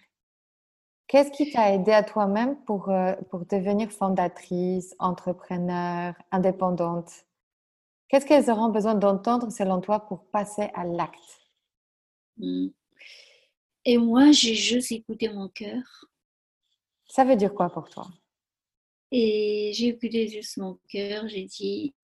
[1.11, 7.11] Qu'est-ce qui t'a aidé à toi-même pour, euh, pour devenir fondatrice, entrepreneur, indépendante?
[8.09, 11.41] Qu'est-ce qu'elles auront besoin d'entendre selon toi pour passer à l'acte?
[12.37, 12.69] Hmm.
[13.85, 15.83] Et moi, j'ai juste écouté mon cœur.
[17.07, 18.07] Ça veut dire quoi pour toi?
[19.13, 21.29] Et j'ai écouté juste mon cœur.
[21.29, 21.95] J'ai dit,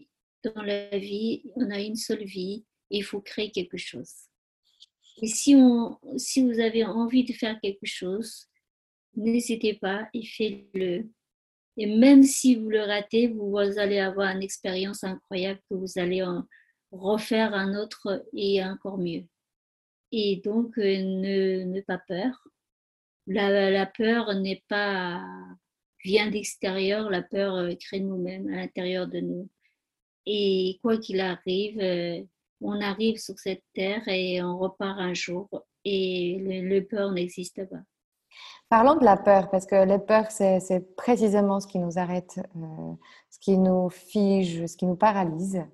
[0.43, 2.65] dans la vie, on a une seule vie.
[2.91, 4.13] il faut créer quelque chose.
[5.23, 8.47] Et si, on, si vous avez envie de faire quelque chose,
[9.15, 11.09] n'hésitez pas et faites-le.
[11.79, 16.23] Et même si vous le ratez, vous allez avoir une expérience incroyable que vous allez
[16.23, 16.45] en
[16.91, 19.25] refaire un autre et encore mieux.
[20.13, 22.47] Et donc, euh, ne, ne pas peur.
[23.27, 25.23] La, la peur n'est pas
[26.05, 29.49] vient d'extérieur, la peur euh, crée nous-mêmes à l'intérieur de nous.
[30.27, 32.23] Et quoi qu'il arrive, euh,
[32.61, 35.49] on arrive sur cette terre et on repart un jour
[35.85, 37.83] et le, le peur n'existe pas.
[38.69, 42.93] Parlons de la peur, parce que la peur, c'est précisément ce qui nous arrête, euh,
[43.31, 45.65] ce qui nous fige, ce qui nous paralyse.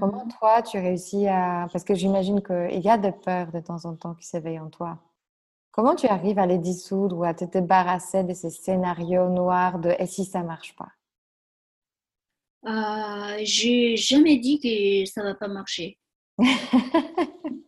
[0.00, 0.32] Comment mhm.
[0.38, 1.68] toi, tu réussis à...
[1.70, 4.70] Parce que j'imagine qu'il y a des peurs de temps en temps qui s'éveillent en
[4.70, 4.98] toi.
[5.76, 9.90] Comment tu arrives à les dissoudre ou à te débarrasser de ces scénarios noirs de
[9.98, 10.88] «et si ça marche pas»
[12.66, 15.98] euh, J'ai jamais dit que ça va pas marcher.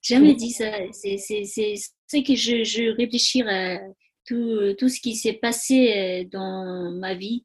[0.00, 0.72] jamais dit ça.
[0.94, 3.78] C'est que je, je réfléchis à
[4.24, 7.44] tout, tout ce qui s'est passé euh, dans ma vie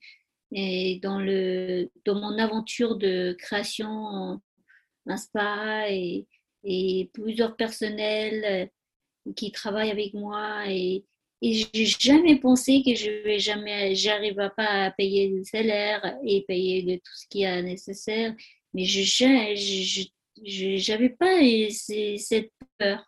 [0.53, 4.39] et dans, le, dans mon aventure de création
[5.07, 6.26] un spa et,
[6.64, 8.70] et plusieurs personnels
[9.26, 11.05] euh, qui travaillent avec moi et,
[11.41, 16.45] et j'ai jamais pensé que je vais jamais, j'arriverai pas à payer le salaire et
[16.47, 18.34] payer de tout ce qui est nécessaire.
[18.74, 21.39] Mais je, je, j'avais pas
[22.18, 23.05] cette peur.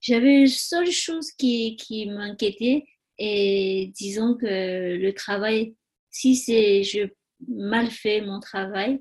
[0.00, 2.84] J'avais une seule chose qui, qui m'inquiétait
[3.18, 5.76] et disons que le travail,
[6.10, 7.06] si c'est je
[7.48, 9.00] mal fait mon travail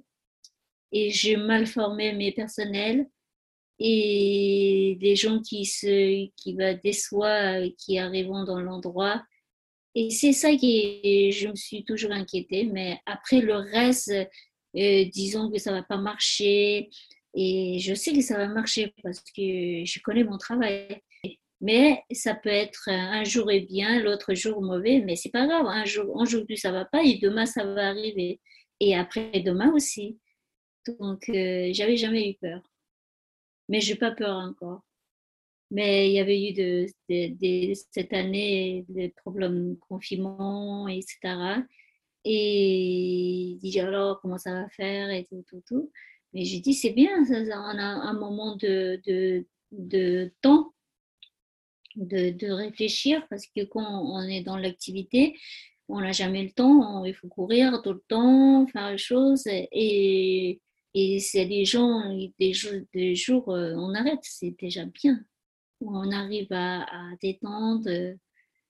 [0.92, 3.08] et j'ai mal formé mes personnels
[3.84, 9.24] et des gens qui se qui va déçoivent, qui arrivent dans l'endroit.
[9.96, 12.66] Et c'est ça qui je me suis toujours inquiétée.
[12.66, 16.90] Mais après le reste, euh, disons que ça va pas marcher.
[17.34, 21.02] Et je sais que ça va marcher parce que je connais mon travail.
[21.62, 25.66] Mais ça peut être un jour est bien, l'autre jour mauvais, mais c'est pas grave.
[25.68, 28.40] Un jour, aujourd'hui ça va pas et demain ça va arriver.
[28.80, 30.20] Et après demain aussi.
[31.00, 32.62] Donc euh, j'avais jamais eu peur.
[33.72, 34.84] Mais je n'ai pas peur encore.
[35.72, 36.86] Mais il y avait eu de,
[37.94, 41.64] cette année des problèmes de confinement, etc.
[42.26, 45.92] Et dit alors comment ça va faire et tout, tout, tout.
[46.34, 50.74] Mais j'ai dit c'est bien, ça, on a un moment de, de, de temps
[51.96, 55.38] de, de, réfléchir parce que quand on est dans l'activité,
[55.88, 60.62] on n'a jamais le temps, il faut courir tout le temps, faire les choses et,
[60.94, 62.02] et c'est des gens,
[62.40, 65.20] des jours, euh, on arrête, c'est déjà bien.
[65.82, 67.90] On arrive à, à détendre,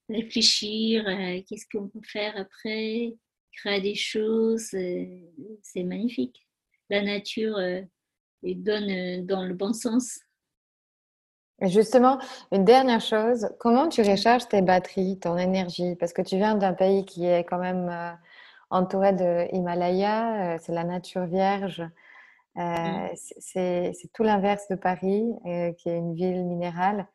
[0.09, 3.13] réfléchir, euh, qu'est-ce qu'on peut faire après,
[3.53, 5.05] créer des choses, euh,
[5.61, 6.47] c'est magnifique.
[6.89, 7.57] La nature
[8.43, 10.19] donne dans le bon sens.
[11.61, 12.17] Justement,
[12.51, 15.95] une dernière chose, comment tu recharges tes batteries, ton énergie?
[15.95, 18.11] Parce que tu viens d'un pays qui est quand même euh,
[18.71, 21.83] entouré de Himalaya, euh, c'est la nature vierge.
[22.57, 23.15] Euh, mmh.
[23.15, 25.23] c'est tout l'inverse de Paris,
[25.77, 27.07] qui est une ville minérale.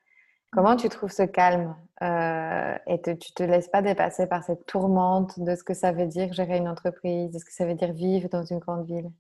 [0.53, 5.55] Comment tu trouves ce calme et tu te laisses pas dépasser par cette tourmente de
[5.55, 8.29] ce que ça veut dire gérer une entreprise, de ce que ça veut dire vivre
[8.29, 9.11] dans une grande ville?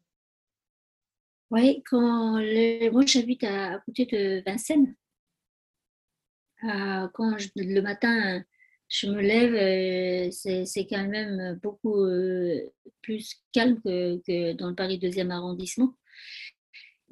[1.50, 2.40] Oui, quand
[2.92, 4.94] moi j'habite à côté de Vincennes.
[6.64, 8.42] Euh, quand le matin,
[8.88, 14.98] je me lève, euh, c'est quand même beaucoup euh, plus calme que, dans le Paris
[14.98, 15.94] 2e arrondissement.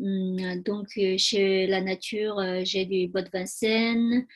[0.01, 0.89] Hum, donc,
[1.19, 4.27] chez la nature, j'ai du de Vincennes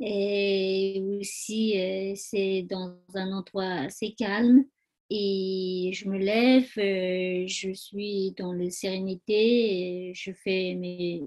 [0.00, 1.74] et aussi
[2.16, 4.64] c'est dans un endroit assez calme.
[5.10, 11.22] Et je me lève, je suis dans la sérénité, je fais mes,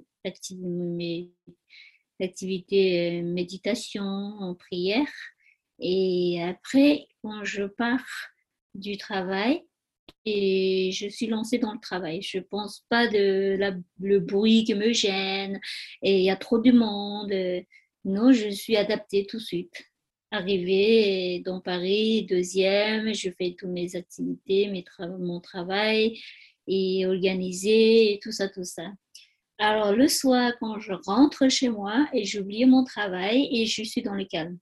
[0.51, 1.31] mes
[2.21, 5.11] l'activité euh, méditation, en prière.
[5.79, 8.05] Et après, quand je pars
[8.75, 9.63] du travail,
[10.25, 12.21] et je suis lancée dans le travail.
[12.21, 15.59] Je ne pense pas de la, le bruit qui me gêne
[16.01, 17.33] et il y a trop de monde.
[18.05, 19.83] Non, je suis adaptée tout de suite.
[20.31, 24.85] Arrivée dans Paris, deuxième, je fais toutes mes activités, mes
[25.19, 26.19] mon travail
[26.67, 28.93] et organisé et tout ça, tout ça.
[29.57, 34.01] Alors le soir, quand je rentre chez moi et j'oublie mon travail et je suis
[34.01, 34.57] dans le calme.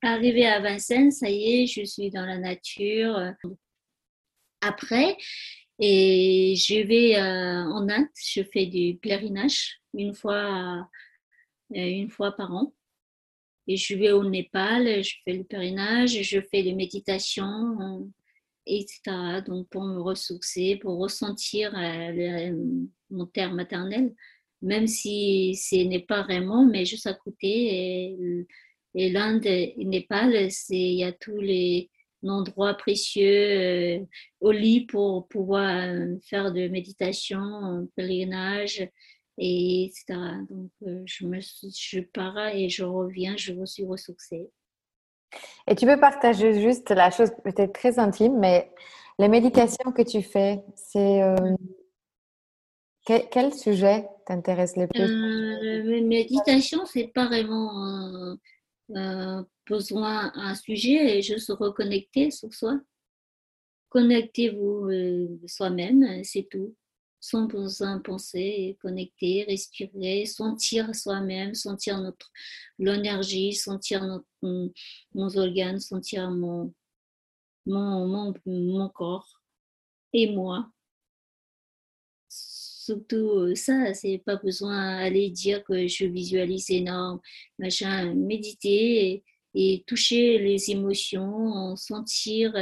[0.00, 3.34] Arrivé à Vincennes, ça y est, je suis dans la nature.
[4.60, 5.16] Après,
[5.78, 10.88] et je vais euh, en Inde, je fais du pèlerinage une fois,
[11.74, 12.72] euh, une fois par an.
[13.68, 18.10] Et je vais au Népal, je fais le pèlerinage, je fais des méditations
[18.68, 19.42] etc.
[19.46, 22.52] Donc pour me ressourcer, pour ressentir euh,
[23.10, 24.14] mon terre maternelle,
[24.62, 28.46] même si ce n'est pas vraiment, mais juste à côté.
[28.94, 31.88] Et, l'Inde et Népal, il y a tous les
[32.26, 34.04] endroits précieux euh,
[34.40, 38.88] au lit pour pouvoir euh, faire de méditation, pèlerinage,
[39.38, 40.18] et etc.
[40.50, 40.70] Donc
[41.04, 44.50] je, me, je pars et je reviens, je me suis ressourcée.
[45.66, 48.70] Et tu peux partager juste la chose peut-être très intime, mais
[49.18, 51.36] les méditations que tu fais, c'est euh,
[53.04, 55.02] quel, sujet t'intéresse le plus?
[55.02, 58.36] Euh, Les méditations, c'est pas vraiment
[58.96, 62.80] euh, besoin un sujet, et juste reconnecter sur soi.
[63.90, 64.90] Connectez-vous
[65.46, 66.74] soi-même, c'est tout
[67.20, 72.30] sans besoin penser, connecter, respirer, sentir soi-même, sentir notre
[72.78, 74.72] l'énergie, sentir notre,
[75.14, 76.72] nos organes, sentir mon,
[77.66, 79.40] mon, mon, corps
[80.12, 80.70] et moi.
[82.88, 87.20] Surtout euh, ça, c'est pas besoin d'aller dire que je visualise énorme,
[87.58, 89.22] machin, méditer
[89.54, 92.54] et, toucher les émotions, sentir,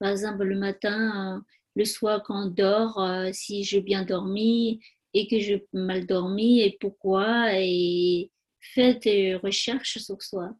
[0.00, 1.44] par exemple le matin,
[1.76, 4.80] le soir quand on dort, euh, si j'ai bien dormi
[5.14, 10.52] et que j'ai mal dormi et pourquoi, et faites des recherches sur soi.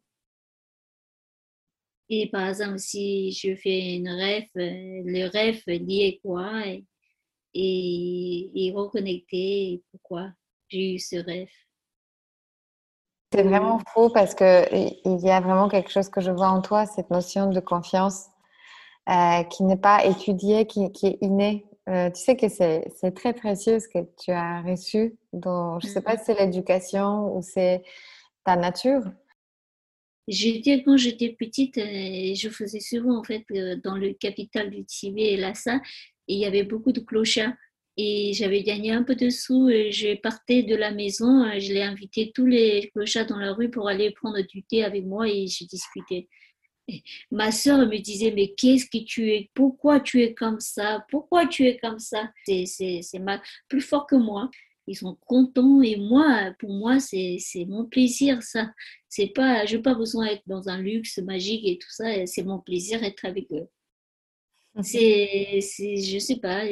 [2.07, 6.63] Et par exemple, si je fais une rêve, euh, le rêve lié quoi
[7.53, 10.29] et, reconnecter pourquoi?
[10.69, 11.49] J'ai eu ce rêve.
[13.33, 16.85] C'est vraiment fou parce qu'il y a vraiment quelque chose que je vois en toi,
[16.85, 18.27] cette notion de confiance
[19.09, 21.65] euh, qui n'est pas étudié, qui, qui est inné.
[21.89, 25.91] Euh, tu sais que c'est très précieux ce que tu as reçu dont, Je ne
[25.91, 27.83] sais pas si c'est l'éducation ou c'est
[28.43, 29.01] ta nature.
[30.27, 33.43] J'étais, quand j'étais petite, euh, je faisais souvent, en fait,
[33.83, 35.79] dans le capital du Tibet, Lhasa,
[36.33, 37.53] il y avait beaucoup de clochards.
[37.97, 41.43] Et j'avais gagné un peu de sous et je partais de la maison.
[41.43, 44.83] Euh, je l'ai invité tous les clochards dans la rue pour aller prendre du thé
[44.83, 46.29] avec moi et j'ai discuté.
[47.31, 49.49] ma soeur me disait, mais qu'est-ce que tu es?
[49.53, 51.05] Pourquoi tu es comme ça?
[51.09, 52.31] Pourquoi tu es comme ça?
[52.45, 52.65] C'est
[53.67, 54.49] plus fort que moi
[54.87, 58.71] ils sont contents et moi, pour moi, c'est mon plaisir ça.
[59.09, 62.25] C'est pas, je n'ai pas besoin d'être dans un luxe magique et tout ça.
[62.25, 63.67] C'est mon plaisir d'être avec eux.
[64.75, 64.83] Mhm.
[64.83, 65.59] C'est,
[65.97, 66.63] je sais pas,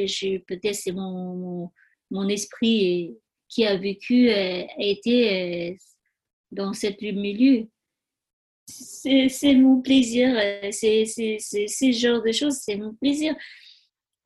[0.48, 1.72] peut-être c'est mon,
[2.12, 5.78] mon, esprit qui a vécu, a été
[6.52, 7.68] dans cette milieu.
[8.68, 10.36] C'est mon plaisir,
[10.72, 13.36] c'est ce genre de choses, c'est mon plaisir.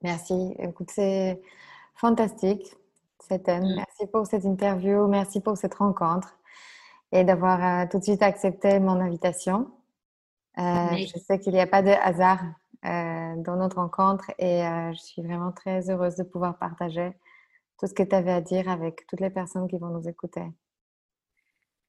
[0.01, 0.33] Merci.
[0.59, 1.39] Écoute, c'est
[1.95, 2.65] fantastique.
[3.31, 3.75] Mm.
[3.75, 6.37] Merci pour cette interview, merci pour cette rencontre
[7.11, 9.71] et d'avoir euh, tout de suite accepté mon invitation.
[10.57, 14.61] Euh, je sais qu'il n'y a pas de hasard euh, dans notre rencontre et
[14.93, 17.11] je suis vraiment très heureuse de pouvoir partager
[17.79, 20.43] tout ce que tu avais à dire avec toutes les personnes qui vont nous écouter.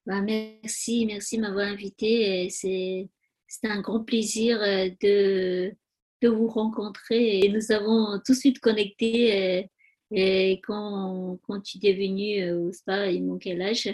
[0.07, 2.49] Bah, merci, merci de m'avoir invité.
[2.51, 3.09] C'est
[3.65, 5.75] un grand plaisir de,
[6.23, 9.69] de vous rencontrer et nous avons tout de suite connecté
[10.17, 13.89] et quand, quand tu es venu euh, au spa, il manquait l'âge.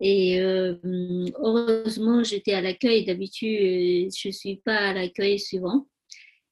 [0.00, 0.76] Et euh,
[1.38, 3.04] heureusement, j'étais à l'accueil.
[3.04, 5.86] D'habitude, euh, je ne suis pas à l'accueil suivant.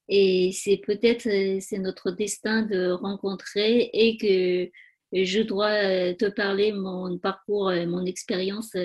[0.08, 1.22] Et c'est peut-être
[1.60, 4.70] c'est notre destin de rencontrer et que
[5.12, 8.76] je dois te parler mon parcours, mon expérience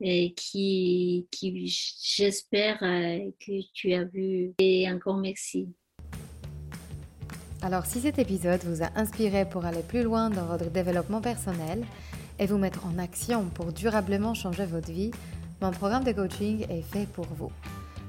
[0.00, 4.54] qui, qui j'espère que tu as vu.
[4.58, 5.68] Et encore merci.
[7.60, 11.84] Alors si cet épisode vous a inspiré pour aller plus loin dans votre développement personnel
[12.38, 15.10] et vous mettre en action pour durablement changer votre vie,
[15.60, 17.50] mon programme de coaching est fait pour vous.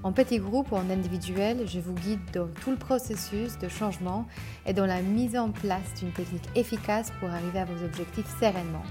[0.02, 4.26] En petit groupe ou en individuel, je vous guide dans tout le processus de changement
[4.66, 8.84] et dans la mise en place d'une technique efficace pour arriver à vos objectifs sereinement.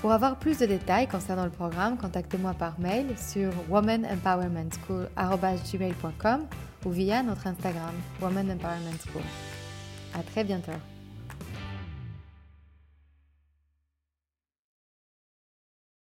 [0.00, 6.46] Pour avoir plus de détails concernant le programme, contactez-moi par mail sur womanempowermentschool.com
[6.84, 9.22] ou via notre Instagram Woman Empowerment School.
[10.14, 10.72] À très bientôt.